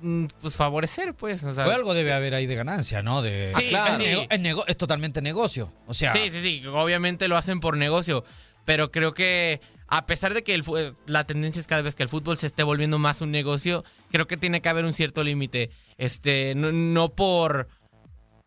mm, 0.02 0.26
pues 0.42 0.56
favorecer, 0.56 1.14
pues. 1.14 1.44
O 1.44 1.54
sea, 1.54 1.66
Pues 1.66 1.76
algo 1.76 1.94
debe 1.94 2.14
haber 2.14 2.34
ahí 2.34 2.46
de 2.48 2.56
ganancia, 2.56 3.02
¿no? 3.04 3.22
De, 3.22 3.52
Sí, 3.56 3.66
es, 3.66 3.98
sí. 3.98 4.04
nego- 4.04 4.28
es 4.30 4.40
nego- 4.40 4.66
es 4.68 4.78
totalmente 4.78 5.22
negocio. 5.22 5.72
O 5.88 5.94
sea, 5.94 6.14
Sí, 6.14 6.30
sí, 6.30 6.42
sí. 6.42 6.66
Obviamente 6.68 7.28
lo 7.28 7.38
hacen 7.38 7.60
por 7.60 7.78
negocio. 7.78 8.24
Pero 8.66 8.92
creo 8.92 9.14
que 9.14 9.60
a 9.92 10.06
pesar 10.08 10.34
de 10.34 10.42
que 10.44 10.54
el 10.56 10.64
fu- 10.64 10.78
la 11.06 11.26
tendencia 11.26 11.60
es 11.60 11.68
cada 11.68 11.82
vez 11.84 11.96
que 11.96 12.04
el 12.04 12.10
fútbol 12.10 12.38
se 12.40 12.48
esté 12.48 12.64
volviendo 12.64 12.98
más 12.98 13.22
un 13.22 13.30
negocio, 13.30 13.84
creo 14.12 14.26
que 14.26 14.38
tiene 14.38 14.62
que 14.62 14.70
haber 14.70 14.86
un 14.86 14.94
cierto 14.94 15.24
límite. 15.24 15.70
Este, 15.98 16.56
no, 16.56 16.72
no 16.72 17.10
por. 17.10 17.68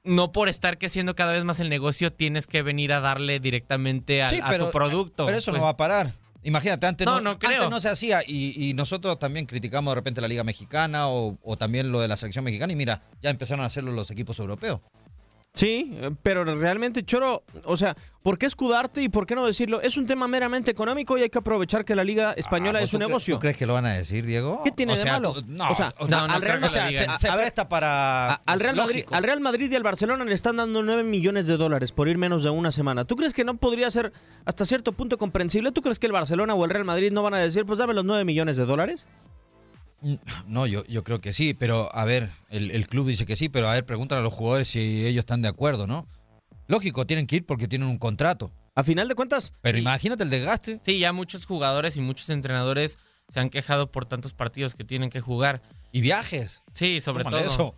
No 0.06 0.32
por 0.32 0.50
estar 0.50 0.76
creciendo 0.76 1.14
cada 1.14 1.32
vez 1.32 1.44
más 1.44 1.60
el 1.60 1.70
negocio, 1.70 2.12
tienes 2.12 2.46
que 2.46 2.60
venir 2.60 2.92
a 2.92 3.00
darle 3.00 3.40
directamente 3.40 4.22
Sí, 4.28 4.38
a 4.42 4.58
tu 4.58 4.70
producto. 4.70 5.24
Pero 5.24 5.38
eso 5.38 5.50
Pues, 5.50 5.58
no 5.60 5.64
va 5.64 5.70
a 5.70 5.76
parar. 5.78 6.12
Imagínate, 6.42 6.86
antes 6.86 7.06
no, 7.06 7.14
No, 7.14 7.20
no 7.32 7.38
creo. 7.38 7.52
antes 7.62 7.70
no 7.70 7.80
se 7.80 7.88
hacía 7.88 8.20
y, 8.26 8.52
y 8.68 8.74
nosotros 8.74 9.18
también 9.18 9.46
criticamos 9.46 9.92
de 9.92 9.94
repente 9.94 10.20
la 10.20 10.28
Liga 10.28 10.44
Mexicana 10.44 11.08
o, 11.08 11.38
o 11.42 11.56
también 11.56 11.90
lo 11.90 12.00
de 12.02 12.08
la 12.08 12.18
selección 12.18 12.44
mexicana 12.44 12.70
y 12.74 12.76
mira, 12.76 13.00
ya 13.22 13.30
empezaron 13.30 13.62
a 13.62 13.66
hacerlo 13.66 13.92
los 13.92 14.10
equipos 14.10 14.38
europeos. 14.40 14.80
Sí, 15.56 15.96
pero 16.24 16.44
realmente, 16.44 17.04
Choro, 17.04 17.44
o 17.64 17.76
sea, 17.76 17.96
¿por 18.24 18.38
qué 18.38 18.46
escudarte 18.46 19.02
y 19.04 19.08
por 19.08 19.24
qué 19.24 19.36
no 19.36 19.46
decirlo? 19.46 19.80
Es 19.82 19.96
un 19.96 20.04
tema 20.04 20.26
meramente 20.26 20.72
económico 20.72 21.16
y 21.16 21.22
hay 21.22 21.30
que 21.30 21.38
aprovechar 21.38 21.84
que 21.84 21.94
la 21.94 22.02
Liga 22.02 22.32
Española 22.32 22.80
Ah, 22.80 22.82
es 22.82 22.92
un 22.92 22.98
¿tú 22.98 23.04
cre- 23.04 23.08
negocio. 23.08 23.34
¿Tú 23.36 23.40
crees 23.40 23.56
que 23.56 23.64
lo 23.64 23.72
van 23.74 23.86
a 23.86 23.92
decir, 23.92 24.26
Diego? 24.26 24.62
¿Qué 24.64 24.72
tiene 24.72 24.94
O 24.94 24.96
de 24.96 25.04
malo? 25.04 25.32
tú- 25.32 25.44
no, 25.46 25.70
O 25.70 25.74
sea, 25.76 25.94
no, 26.00 26.26
no 26.26 26.34
al 26.34 26.40
creo 26.40 26.56
Real 26.56 26.60
que 26.60 26.66
o 26.66 26.68
sea, 26.70 26.90
lo 26.90 27.18
se, 27.18 27.28
se 27.28 27.32
presta 27.32 27.68
para... 27.68 28.32
A- 28.32 28.40
al, 28.46 28.58
Real 28.58 28.74
Madrid, 28.74 29.04
al 29.12 29.22
Real 29.22 29.40
Madrid 29.40 29.70
y 29.70 29.76
al 29.76 29.84
Barcelona 29.84 30.24
le 30.24 30.34
están 30.34 30.56
dando 30.56 30.82
9 30.82 31.04
millones 31.04 31.46
de 31.46 31.56
dólares 31.56 31.92
por 31.92 32.08
ir 32.08 32.18
menos 32.18 32.42
de 32.42 32.50
una 32.50 32.72
semana. 32.72 33.04
¿Tú 33.04 33.14
crees 33.14 33.32
que 33.32 33.44
no 33.44 33.54
podría 33.56 33.88
ser 33.92 34.12
hasta 34.46 34.66
cierto 34.66 34.90
punto 34.90 35.18
comprensible? 35.18 35.70
¿Tú 35.70 35.82
crees 35.82 36.00
que 36.00 36.06
el 36.06 36.12
Barcelona 36.12 36.54
o 36.54 36.64
el 36.64 36.70
Real 36.70 36.84
Madrid 36.84 37.12
no 37.12 37.22
van 37.22 37.34
a 37.34 37.38
decir, 37.38 37.64
pues 37.64 37.78
dame 37.78 37.94
los 37.94 38.04
9 38.04 38.24
millones 38.24 38.56
de 38.56 38.66
dólares? 38.66 39.06
No, 40.46 40.66
yo, 40.66 40.84
yo 40.86 41.02
creo 41.04 41.20
que 41.20 41.32
sí, 41.32 41.54
pero 41.54 41.94
a 41.94 42.04
ver, 42.04 42.30
el, 42.50 42.70
el 42.70 42.86
club 42.86 43.08
dice 43.08 43.24
que 43.26 43.36
sí, 43.36 43.48
pero 43.48 43.68
a 43.68 43.72
ver, 43.74 43.86
pregúntale 43.86 44.20
a 44.20 44.22
los 44.24 44.34
jugadores 44.34 44.68
si 44.68 45.06
ellos 45.06 45.20
están 45.20 45.42
de 45.42 45.48
acuerdo, 45.48 45.86
¿no? 45.86 46.06
Lógico, 46.66 47.06
tienen 47.06 47.26
que 47.26 47.36
ir 47.36 47.46
porque 47.46 47.68
tienen 47.68 47.88
un 47.88 47.98
contrato. 47.98 48.50
A 48.74 48.82
final 48.84 49.06
de 49.08 49.14
cuentas, 49.14 49.52
Pero 49.62 49.76
Sí. 49.78 49.82
imagínate 49.82 50.24
el 50.24 50.30
desgaste. 50.30 50.80
Sí, 50.84 50.98
ya 50.98 51.12
muchos 51.12 51.46
jugadores 51.46 51.96
y 51.96 52.00
muchos 52.00 52.28
entrenadores 52.30 52.98
se 53.28 53.40
han 53.40 53.48
quejado 53.50 53.90
por 53.90 54.04
tantos 54.06 54.32
partidos 54.34 54.74
que 54.74 54.84
tienen 54.84 55.10
que 55.10 55.20
jugar. 55.20 55.62
Y 55.92 56.00
viajes. 56.00 56.62
Sí, 56.72 57.00
sobre 57.00 57.24
todo. 57.24 57.38
eso. 57.38 57.74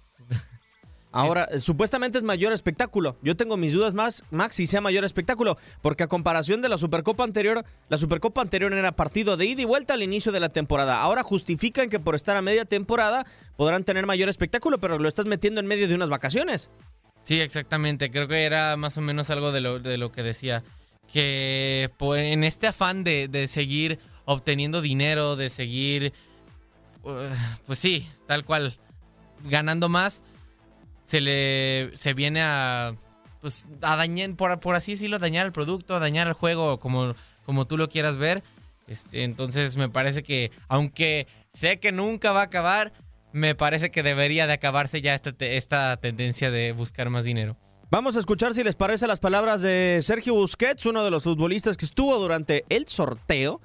Ahora 1.12 1.48
eh, 1.50 1.60
supuestamente 1.60 2.18
es 2.18 2.24
mayor 2.24 2.52
espectáculo. 2.52 3.16
Yo 3.22 3.36
tengo 3.36 3.56
mis 3.56 3.72
dudas 3.72 3.94
más, 3.94 4.24
Max, 4.30 4.56
si 4.56 4.66
sea 4.66 4.80
mayor 4.80 5.04
espectáculo, 5.04 5.56
porque 5.82 6.04
a 6.04 6.08
comparación 6.08 6.62
de 6.62 6.68
la 6.68 6.78
Supercopa 6.78 7.24
anterior, 7.24 7.64
la 7.88 7.98
Supercopa 7.98 8.42
anterior 8.42 8.72
era 8.72 8.92
partido 8.92 9.36
de 9.36 9.46
ida 9.46 9.62
y 9.62 9.64
vuelta 9.64 9.94
al 9.94 10.02
inicio 10.02 10.32
de 10.32 10.40
la 10.40 10.48
temporada. 10.48 11.00
Ahora 11.00 11.22
justifican 11.22 11.88
que 11.88 12.00
por 12.00 12.14
estar 12.14 12.36
a 12.36 12.42
media 12.42 12.64
temporada 12.64 13.26
podrán 13.56 13.84
tener 13.84 14.06
mayor 14.06 14.28
espectáculo, 14.28 14.78
pero 14.78 14.98
lo 14.98 15.08
estás 15.08 15.26
metiendo 15.26 15.60
en 15.60 15.66
medio 15.66 15.88
de 15.88 15.94
unas 15.94 16.08
vacaciones. 16.08 16.70
Sí, 17.22 17.40
exactamente. 17.40 18.10
Creo 18.10 18.28
que 18.28 18.44
era 18.44 18.76
más 18.76 18.96
o 18.98 19.00
menos 19.00 19.30
algo 19.30 19.50
de 19.50 19.60
lo, 19.60 19.80
de 19.80 19.98
lo 19.98 20.12
que 20.12 20.22
decía. 20.22 20.62
Que 21.12 21.90
en 22.00 22.44
este 22.44 22.68
afán 22.68 23.02
de, 23.02 23.26
de 23.28 23.48
seguir 23.48 23.98
obteniendo 24.26 24.80
dinero, 24.80 25.36
de 25.36 25.50
seguir, 25.50 26.12
uh, 27.04 27.12
pues 27.66 27.78
sí, 27.78 28.08
tal 28.26 28.44
cual, 28.44 28.76
ganando 29.44 29.88
más, 29.88 30.22
se 31.06 31.20
le 31.20 31.90
se 31.96 32.14
viene 32.14 32.42
a, 32.42 32.94
pues, 33.40 33.64
a 33.82 33.96
dañar, 33.96 34.34
por, 34.34 34.60
por 34.60 34.74
así 34.74 34.92
decirlo, 34.92 35.18
dañar 35.18 35.46
el 35.46 35.52
producto, 35.52 35.96
a 35.96 36.00
dañar 36.00 36.26
el 36.26 36.32
juego, 36.34 36.78
como, 36.78 37.14
como 37.44 37.66
tú 37.66 37.76
lo 37.76 37.88
quieras 37.88 38.16
ver. 38.16 38.42
Este, 38.86 39.24
entonces 39.24 39.76
me 39.76 39.88
parece 39.88 40.22
que, 40.22 40.50
aunque 40.68 41.26
sé 41.48 41.80
que 41.80 41.92
nunca 41.92 42.32
va 42.32 42.40
a 42.40 42.44
acabar, 42.44 42.92
me 43.32 43.54
parece 43.54 43.90
que 43.90 44.02
debería 44.02 44.46
de 44.46 44.52
acabarse 44.52 45.00
ya 45.00 45.14
esta, 45.14 45.34
esta 45.40 45.96
tendencia 45.96 46.50
de 46.50 46.72
buscar 46.72 47.10
más 47.10 47.24
dinero. 47.24 47.56
Vamos 47.90 48.16
a 48.16 48.18
escuchar 48.18 48.54
si 48.54 48.64
les 48.64 48.74
parece 48.74 49.06
las 49.06 49.20
palabras 49.20 49.62
de 49.62 50.00
Sergio 50.02 50.34
Busquets, 50.34 50.86
uno 50.86 51.04
de 51.04 51.10
los 51.10 51.22
futbolistas 51.22 51.76
que 51.76 51.84
estuvo 51.84 52.18
durante 52.18 52.64
el 52.68 52.88
sorteo 52.88 53.60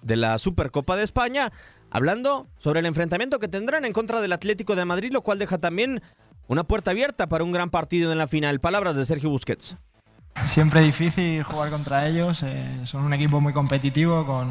de 0.00 0.16
la 0.16 0.38
Supercopa 0.38 0.96
de 0.96 1.04
España, 1.04 1.52
hablando 1.90 2.46
sobre 2.58 2.80
el 2.80 2.86
enfrentamiento 2.86 3.38
que 3.38 3.48
tendrán 3.48 3.84
en 3.84 3.92
contra 3.92 4.20
del 4.20 4.32
Atlético 4.32 4.76
de 4.76 4.84
Madrid, 4.84 5.12
lo 5.12 5.22
cual 5.22 5.38
deja 5.38 5.58
también 5.58 6.00
una 6.48 6.64
puerta 6.64 6.92
abierta 6.92 7.28
para 7.28 7.44
un 7.44 7.52
gran 7.52 7.70
partido 7.70 8.12
en 8.12 8.18
la 8.18 8.28
final. 8.28 8.60
Palabras 8.60 8.96
de 8.96 9.04
Sergio 9.04 9.30
Busquets. 9.30 9.76
Siempre 10.44 10.82
difícil 10.82 11.42
jugar 11.42 11.70
contra 11.70 12.06
ellos, 12.06 12.42
eh, 12.42 12.80
son 12.84 13.04
un 13.04 13.14
equipo 13.14 13.40
muy 13.40 13.52
competitivo, 13.52 14.26
con 14.26 14.48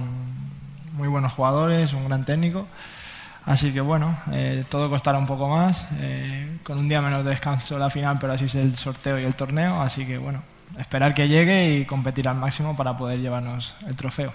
muy 0.93 1.07
buenos 1.07 1.33
jugadores, 1.33 1.93
un 1.93 2.05
gran 2.05 2.25
técnico. 2.25 2.67
Así 3.43 3.71
que 3.71 3.81
bueno, 3.81 4.17
eh, 4.31 4.63
todo 4.69 4.89
costará 4.89 5.19
un 5.19 5.27
poco 5.27 5.47
más, 5.47 5.85
eh, 5.99 6.57
con 6.63 6.79
un 6.79 6.89
día 6.89 7.01
menos 7.01 7.23
de 7.23 7.29
descanso 7.29 7.77
la 7.77 7.91
final, 7.91 8.17
pero 8.19 8.33
así 8.33 8.45
es 8.45 8.55
el 8.55 8.75
sorteo 8.75 9.19
y 9.19 9.23
el 9.23 9.35
torneo. 9.35 9.79
Así 9.79 10.05
que 10.07 10.17
bueno, 10.17 10.41
esperar 10.79 11.13
que 11.13 11.27
llegue 11.27 11.75
y 11.75 11.85
competir 11.85 12.27
al 12.27 12.37
máximo 12.37 12.75
para 12.75 12.97
poder 12.97 13.19
llevarnos 13.19 13.75
el 13.87 13.95
trofeo. 13.95 14.33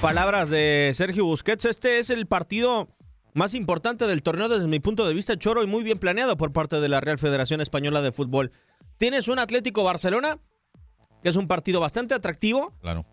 Palabras 0.00 0.50
de 0.50 0.90
Sergio 0.94 1.24
Busquets. 1.26 1.66
Este 1.66 2.00
es 2.00 2.10
el 2.10 2.26
partido 2.26 2.88
más 3.34 3.54
importante 3.54 4.06
del 4.06 4.22
torneo 4.22 4.48
desde 4.48 4.66
mi 4.66 4.80
punto 4.80 5.06
de 5.06 5.14
vista, 5.14 5.36
Choro, 5.38 5.62
y 5.62 5.66
muy 5.66 5.82
bien 5.84 5.98
planeado 5.98 6.36
por 6.36 6.52
parte 6.52 6.80
de 6.80 6.88
la 6.88 7.00
Real 7.00 7.18
Federación 7.18 7.60
Española 7.60 8.02
de 8.02 8.12
Fútbol. 8.12 8.52
Tienes 8.98 9.28
un 9.28 9.38
Atlético 9.38 9.84
Barcelona, 9.84 10.38
que 11.22 11.28
es 11.28 11.36
un 11.36 11.46
partido 11.48 11.80
bastante 11.80 12.14
atractivo, 12.14 12.74
Claro. 12.80 13.06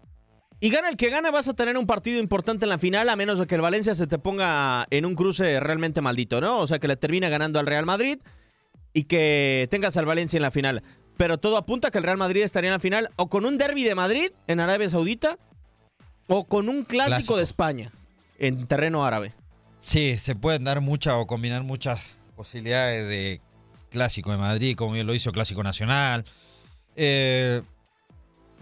y 0.60 0.70
gana 0.70 0.90
el 0.90 0.98
que 0.98 1.10
gana, 1.10 1.30
vas 1.32 1.48
a 1.48 1.54
tener 1.54 1.78
un 1.78 1.86
partido 1.88 2.20
importante 2.20 2.66
en 2.66 2.70
la 2.70 2.78
final, 2.78 3.10
a 3.10 3.16
menos 3.16 3.38
de 3.40 3.46
que 3.48 3.56
el 3.56 3.62
Valencia 3.62 3.94
se 3.96 4.08
te 4.08 4.18
ponga 4.18 4.88
en 4.90 5.06
un 5.06 5.16
cruce 5.16 5.60
realmente 5.60 6.02
maldito, 6.02 6.42
¿no? 6.42 6.60
O 6.60 6.68
sea, 6.68 6.80
que 6.80 6.88
le 6.88 6.96
termine 6.98 7.30
ganando 7.30 7.60
al 7.60 7.68
Real 7.68 7.86
Madrid 7.86 8.18
y 8.94 9.04
que 9.04 9.68
tengas 9.70 9.98
al 9.98 10.06
Valencia 10.06 10.38
en 10.38 10.42
la 10.44 10.52
final. 10.52 10.82
Pero 11.18 11.38
todo 11.38 11.58
apunta 11.58 11.88
a 11.88 11.92
que 11.92 11.98
el 12.00 12.04
Real 12.04 12.18
Madrid 12.18 12.42
estaría 12.44 12.70
en 12.70 12.74
la 12.74 12.80
final 12.80 13.10
o 13.16 13.28
con 13.30 13.46
un 13.46 13.58
derby 13.58 13.84
de 13.84 13.96
Madrid 13.96 14.32
en 14.48 14.60
Arabia 14.60 14.90
Saudita 14.90 15.38
o 16.28 16.46
con 16.46 16.70
un 16.70 16.84
clásico, 16.84 17.10
Clásico. 17.16 17.38
de 17.38 17.44
España 17.44 17.92
en 18.40 18.68
terreno 18.68 19.06
árabe. 19.06 19.34
Sí, 19.80 20.18
se 20.20 20.36
pueden 20.36 20.64
dar 20.64 20.82
muchas 20.82 21.16
o 21.16 21.28
combinar 21.28 21.64
muchas 21.64 22.02
posibilidades 22.36 23.08
de 23.08 23.42
clásico 23.90 24.32
de 24.32 24.38
Madrid, 24.38 24.76
como 24.76 24.94
bien 24.94 25.08
lo 25.08 25.14
hizo 25.14 25.32
clásico 25.32 25.64
nacional. 25.64 26.26
Eh, 26.96 27.62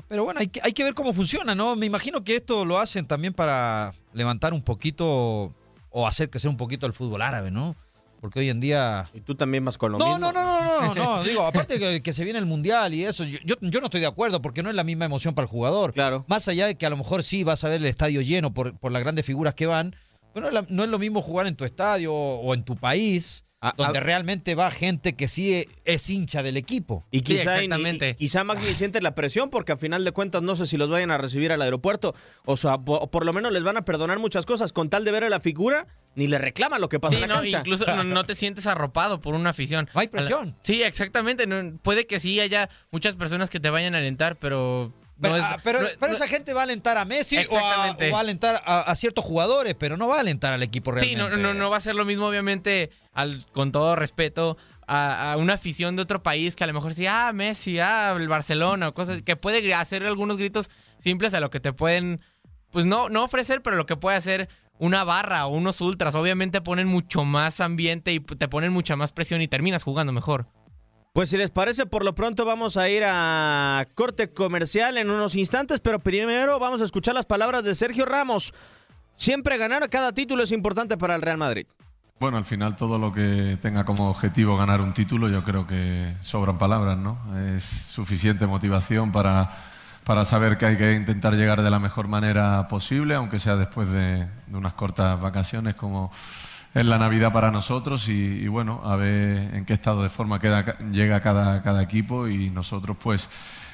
pero 0.08 0.24
bueno, 0.24 0.40
hay 0.40 0.48
que, 0.48 0.60
hay 0.64 0.74
que 0.74 0.84
ver 0.84 0.94
cómo 0.94 1.14
funciona, 1.14 1.56
¿no? 1.56 1.76
Me 1.76 1.86
imagino 1.86 2.24
que 2.24 2.36
esto 2.36 2.66
lo 2.66 2.80
hacen 2.80 3.08
también 3.08 3.34
para 3.34 3.94
levantar 4.14 4.54
un 4.54 4.62
poquito 4.62 5.52
o 5.90 6.08
hacer 6.08 6.30
crecer 6.30 6.50
un 6.50 6.58
poquito 6.58 6.86
el 6.86 6.94
fútbol 6.94 7.22
árabe, 7.22 7.50
¿no? 7.50 7.76
Porque 8.22 8.40
hoy 8.40 8.50
en 8.50 8.60
día... 8.60 9.10
Y 9.14 9.22
tú 9.22 9.36
también 9.36 9.64
vas 9.64 9.78
con 9.78 9.92
lo 9.92 9.98
No, 9.98 10.18
mismo. 10.18 10.20
no, 10.20 10.34
no, 10.34 10.44
no, 10.44 10.82
no, 10.82 10.96
no, 10.96 11.18
no, 11.18 11.24
digo, 11.28 11.46
aparte 11.46 11.80
que, 11.80 12.02
que 12.04 12.14
se 12.14 12.24
viene 12.24 12.40
el 12.40 12.46
mundial 12.46 12.94
y 12.94 13.06
eso, 13.06 13.24
yo, 13.24 13.40
yo, 13.46 13.56
yo 13.62 13.80
no 13.80 13.86
estoy 13.88 14.02
de 14.02 14.08
acuerdo 14.08 14.42
porque 14.42 14.64
no 14.64 14.70
es 14.70 14.76
la 14.76 14.84
misma 14.84 15.06
emoción 15.06 15.34
para 15.34 15.46
el 15.46 15.50
jugador. 15.50 15.94
Claro. 15.94 16.26
Más 16.28 16.48
allá 16.48 16.68
de 16.68 16.76
que 16.76 16.86
a 16.86 16.90
lo 16.90 16.98
mejor 16.98 17.24
sí 17.24 17.44
vas 17.44 17.64
a 17.64 17.70
ver 17.70 17.78
el 17.82 17.86
estadio 17.86 18.22
lleno 18.22 18.54
por, 18.54 18.78
por 18.78 18.92
las 18.92 19.02
grandes 19.02 19.26
figuras 19.26 19.54
que 19.54 19.66
van, 19.68 19.96
pero 20.36 20.44
no 20.44 20.48
es, 20.50 20.54
la- 20.54 20.68
no 20.76 20.84
es 20.84 20.90
lo 20.92 21.00
mismo 21.00 21.22
jugar 21.24 21.48
en 21.48 21.56
tu 21.56 21.66
estadio 21.66 22.14
o, 22.14 22.54
en 22.54 22.64
tu 22.64 22.76
país, 22.76 23.42
Ah, 23.62 23.74
donde 23.76 23.98
ah. 23.98 24.02
realmente 24.02 24.54
va 24.54 24.70
gente 24.70 25.16
que 25.16 25.28
sí 25.28 25.56
e- 25.56 25.68
es 25.86 26.08
hincha 26.12 26.44
del 26.44 26.56
equipo. 26.56 27.04
Y 27.10 27.20
Sí, 27.20 27.24
quizá, 27.24 27.56
exactamente. 27.56 28.10
y- 28.10 28.12
y 28.12 28.16
quizá 28.16 28.44
Magni 28.44 28.76
siente 28.76 29.02
la 29.02 29.16
presión 29.16 29.50
porque 29.50 29.72
a 29.72 29.78
final 29.78 30.04
de 30.06 30.12
cuentas 30.12 30.44
no 30.44 30.56
sé 30.56 30.68
si 30.68 30.78
los 30.78 30.88
vayan 30.88 31.10
a 31.10 31.18
recibir 31.18 31.52
al 31.52 31.64
aeropuerto. 31.64 32.14
O 32.44 32.58
sea, 32.58 32.78
po- 32.78 32.98
o 32.98 33.10
por 33.10 33.26
lo 33.26 33.34
menos 33.34 33.52
les 33.52 33.64
van 33.64 33.78
a 33.78 33.84
perdonar 33.84 34.20
muchas 34.20 34.46
cosas. 34.46 34.72
Con 34.72 34.90
tal 34.90 35.04
de 35.04 35.12
ver 35.12 35.24
a 35.24 35.30
la 35.30 35.40
figura, 35.40 35.88
ni 36.14 36.28
le 36.28 36.38
reclaman 36.38 36.80
lo 36.80 36.90
que 36.90 37.00
pasa 37.00 37.16
Sí, 37.18 37.24
en 37.24 37.30
la 37.30 37.36
no, 37.36 37.42
cancha. 37.42 37.60
incluso 37.60 37.86
no, 37.88 38.04
no 38.04 38.24
te 38.26 38.36
sientes 38.36 38.68
arropado 38.68 39.20
por 39.20 39.34
una 39.34 39.50
afición. 39.50 39.90
No 39.96 40.02
hay 40.02 40.10
presión. 40.10 40.56
Sí, 40.62 40.84
exactamente. 40.84 41.48
no- 41.48 41.76
puede 41.80 42.06
que 42.06 42.20
sí 42.20 42.40
haya 42.40 42.70
muchas 42.92 43.16
personas 43.16 43.50
que 43.50 43.60
te 43.60 43.72
vayan 43.72 43.96
a 43.96 43.98
alentar, 43.98 44.36
pero... 44.36 44.94
Pero, 45.22 45.34
no 45.34 45.38
es- 45.38 45.44
ah, 45.46 45.58
pero- 45.64 45.82
no- 45.82 45.88
pero 46.00 46.12
no- 46.12 46.18
esa 46.18 46.28
gente 46.28 46.54
va 46.54 46.62
a 46.62 46.64
alentar 46.64 46.98
a 46.98 47.06
Messi 47.06 47.38
o 47.38 47.40
a, 47.40 47.42
Exactamente. 47.44 48.10
o 48.10 48.12
va 48.12 48.18
a 48.18 48.22
alentar 48.22 48.62
a, 48.66 48.82
a 48.82 48.96
ciertos 48.96 49.24
jugadores, 49.24 49.76
pero 49.80 49.96
no 49.98 50.08
va 50.10 50.18
a 50.18 50.20
alentar 50.20 50.54
al 50.54 50.62
equipo 50.64 50.92
Sí, 51.00 51.16
realmente. 51.16 51.38
no, 51.42 51.54
no, 51.54 51.54
no 51.54 51.70
va 51.70 51.78
a 51.78 51.80
ser 51.80 51.96
lo 51.96 52.04
mismo, 52.06 52.28
obviamente, 52.28 52.92
al, 53.14 53.46
con 53.54 53.72
todo 53.72 53.96
respeto, 53.96 54.58
a, 54.88 55.32
a 55.32 55.38
una 55.38 55.54
afición 55.54 55.96
de 55.96 56.02
otro 56.02 56.22
país 56.22 56.56
que 56.56 56.64
a 56.64 56.68
lo 56.68 56.74
mejor 56.74 56.94
sí, 56.94 57.08
ah, 57.08 57.32
Messi, 57.34 57.80
ah, 57.80 58.14
el 58.18 58.28
Barcelona, 58.28 58.90
o 58.90 58.94
cosas 58.94 59.22
que 59.22 59.36
puede 59.36 59.74
hacer 59.74 60.06
algunos 60.06 60.38
gritos 60.38 60.70
simples 61.00 61.34
a 61.34 61.40
lo 61.40 61.50
que 61.50 61.60
te 61.60 61.72
pueden, 61.74 62.20
pues 62.72 62.86
no, 62.86 63.10
no 63.10 63.24
ofrecer, 63.24 63.62
pero 63.62 63.78
lo 63.78 63.86
que 63.86 63.96
puede 63.96 64.18
hacer 64.18 64.50
una 64.78 65.06
barra 65.06 65.46
o 65.46 65.50
unos 65.52 65.80
ultras. 65.80 66.14
Obviamente 66.16 66.60
ponen 66.60 66.88
mucho 66.88 67.24
más 67.24 67.62
ambiente 67.62 68.12
y 68.12 68.20
te 68.20 68.48
ponen 68.50 68.74
mucha 68.74 68.98
más 68.98 69.14
presión 69.14 69.42
y 69.42 69.48
terminas 69.48 69.84
jugando 69.84 70.12
mejor. 70.12 70.48
Pues 71.16 71.30
si 71.30 71.38
les 71.38 71.50
parece, 71.50 71.86
por 71.86 72.04
lo 72.04 72.14
pronto 72.14 72.44
vamos 72.44 72.76
a 72.76 72.90
ir 72.90 73.06
a 73.08 73.86
corte 73.96 74.34
comercial 74.34 74.98
en 74.98 75.10
unos 75.10 75.38
instantes, 75.38 75.80
pero 75.80 75.98
primero 75.98 76.60
vamos 76.60 76.82
a 76.82 76.84
escuchar 76.84 77.16
las 77.16 77.26
palabras 77.26 77.64
de 77.64 77.74
Sergio 77.74 78.06
Ramos. 78.06 78.54
Siempre 79.16 79.58
ganar 79.58 79.90
cada 79.90 80.12
título 80.12 80.44
es 80.44 80.52
importante 80.52 80.98
para 80.98 81.16
el 81.16 81.22
Real 81.22 81.38
Madrid. 81.38 81.68
Bueno, 82.20 82.36
al 82.36 82.44
final 82.44 82.76
todo 82.76 82.98
lo 82.98 83.14
que 83.14 83.58
tenga 83.62 83.86
como 83.86 84.10
objetivo 84.10 84.58
ganar 84.58 84.82
un 84.82 84.94
título, 84.94 85.30
yo 85.30 85.42
creo 85.46 85.66
que 85.66 86.18
sobran 86.20 86.58
palabras, 86.58 86.98
¿no? 86.98 87.18
Es 87.56 87.64
suficiente 87.64 88.46
motivación 88.46 89.14
para, 89.14 89.56
para 90.04 90.26
saber 90.26 90.58
que 90.58 90.66
hay 90.66 90.76
que 90.76 90.96
intentar 90.96 91.36
llegar 91.36 91.62
de 91.62 91.70
la 91.70 91.80
mejor 91.80 92.10
manera 92.10 92.68
posible, 92.68 93.16
aunque 93.16 93.40
sea 93.40 93.56
después 93.56 93.90
de, 93.90 94.28
de 94.48 94.58
unas 94.58 94.74
cortas 94.74 95.22
vacaciones 95.22 95.76
como 95.76 96.12
es 96.76 96.86
la 96.86 96.98
Navidad 96.98 97.32
para 97.32 97.52
nosotros 97.52 98.10
y, 98.10 98.48
bueno, 98.50 98.82
a 98.84 98.98
ver 98.98 99.56
en 99.56 99.64
qué 99.64 99.74
estado 99.74 100.04
de 100.04 100.10
forma 100.10 100.40
llega 100.92 101.22
cada, 101.22 101.64
cada 101.64 101.82
equipo 101.82 102.28
y 102.28 102.50
nosotros 102.50 102.98
pues 103.02 103.30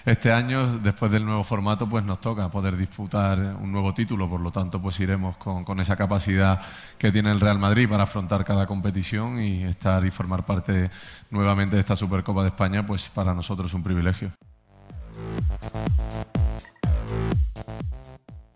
este 0.05 0.31
año, 0.31 0.77
después 0.77 1.11
del 1.11 1.25
nuevo 1.25 1.43
formato, 1.43 1.89
pues 1.89 2.05
nos 2.05 2.21
toca 2.21 2.49
poder 2.49 2.77
disputar 2.77 3.39
un 3.59 3.71
nuevo 3.71 3.93
título, 3.95 4.29
por 4.29 4.39
lo 4.39 4.51
tanto, 4.51 4.79
pues 4.79 4.99
iremos 4.99 5.35
con, 5.37 5.63
con 5.63 5.79
esa 5.79 5.95
capacidad 5.95 6.61
que 6.99 7.11
tiene 7.11 7.31
el 7.31 7.39
Real 7.39 7.57
Madrid 7.57 7.89
para 7.89 8.03
afrontar 8.03 8.45
cada 8.45 8.67
competición 8.67 9.41
y 9.41 9.63
estar 9.63 10.05
y 10.05 10.11
formar 10.11 10.45
parte 10.45 10.91
nuevamente 11.31 11.75
de 11.77 11.79
esta 11.79 11.95
Supercopa 11.95 12.43
de 12.43 12.49
España, 12.49 12.85
pues 12.85 13.09
para 13.09 13.33
nosotros 13.33 13.71
es 13.71 13.73
un 13.73 13.83
privilegio. 13.83 14.31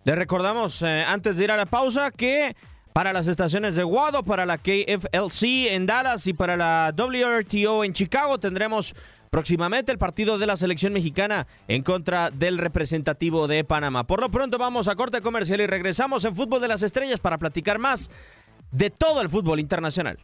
Les 0.04 0.16
recordamos, 0.16 0.84
eh, 0.84 1.04
antes 1.04 1.38
de 1.38 1.46
ir 1.46 1.52
a 1.52 1.58
la 1.58 1.66
pausa, 1.66 2.12
que 2.12 2.56
para 2.96 3.12
las 3.12 3.28
estaciones 3.28 3.76
de 3.76 3.84
Guado, 3.84 4.24
para 4.24 4.46
la 4.46 4.58
KFLC 4.58 5.74
en 5.74 5.86
Dallas 5.86 6.28
y 6.28 6.34
para 6.34 6.56
la 6.56 6.94
WRTO 6.96 7.84
en 7.84 7.92
Chicago 7.92 8.40
tendremos 8.40 8.96
próximamente 9.30 9.92
el 9.92 9.98
partido 9.98 10.38
de 10.38 10.48
la 10.48 10.56
selección 10.56 10.94
mexicana 10.94 11.46
en 11.68 11.84
contra 11.84 12.32
del 12.32 12.58
representativo 12.58 13.50
de 13.50 13.66
Panamá. 13.66 14.06
Por 14.06 14.22
lo 14.22 14.32
pronto 14.32 14.58
vamos 14.58 14.88
a 14.88 14.96
corte 14.96 15.20
comercial 15.20 15.60
y 15.60 15.68
regresamos 15.68 16.24
en 16.24 16.34
Fútbol 16.38 16.62
de 16.62 16.70
las 16.70 16.84
Estrellas 16.84 17.20
para 17.20 17.38
platicar 17.38 17.80
más 17.80 18.10
de 18.72 18.90
todo 18.92 19.20
el 19.20 19.30
fútbol 19.30 19.60
internacional. 19.60 20.18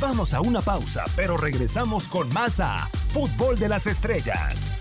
Vamos 0.00 0.34
a 0.34 0.40
una 0.40 0.60
pausa, 0.60 1.04
pero 1.16 1.36
regresamos 1.36 2.06
con 2.06 2.32
más 2.32 2.60
a 2.60 2.88
Fútbol 3.12 3.58
de 3.58 3.68
las 3.68 3.88
Estrellas. 3.88 4.76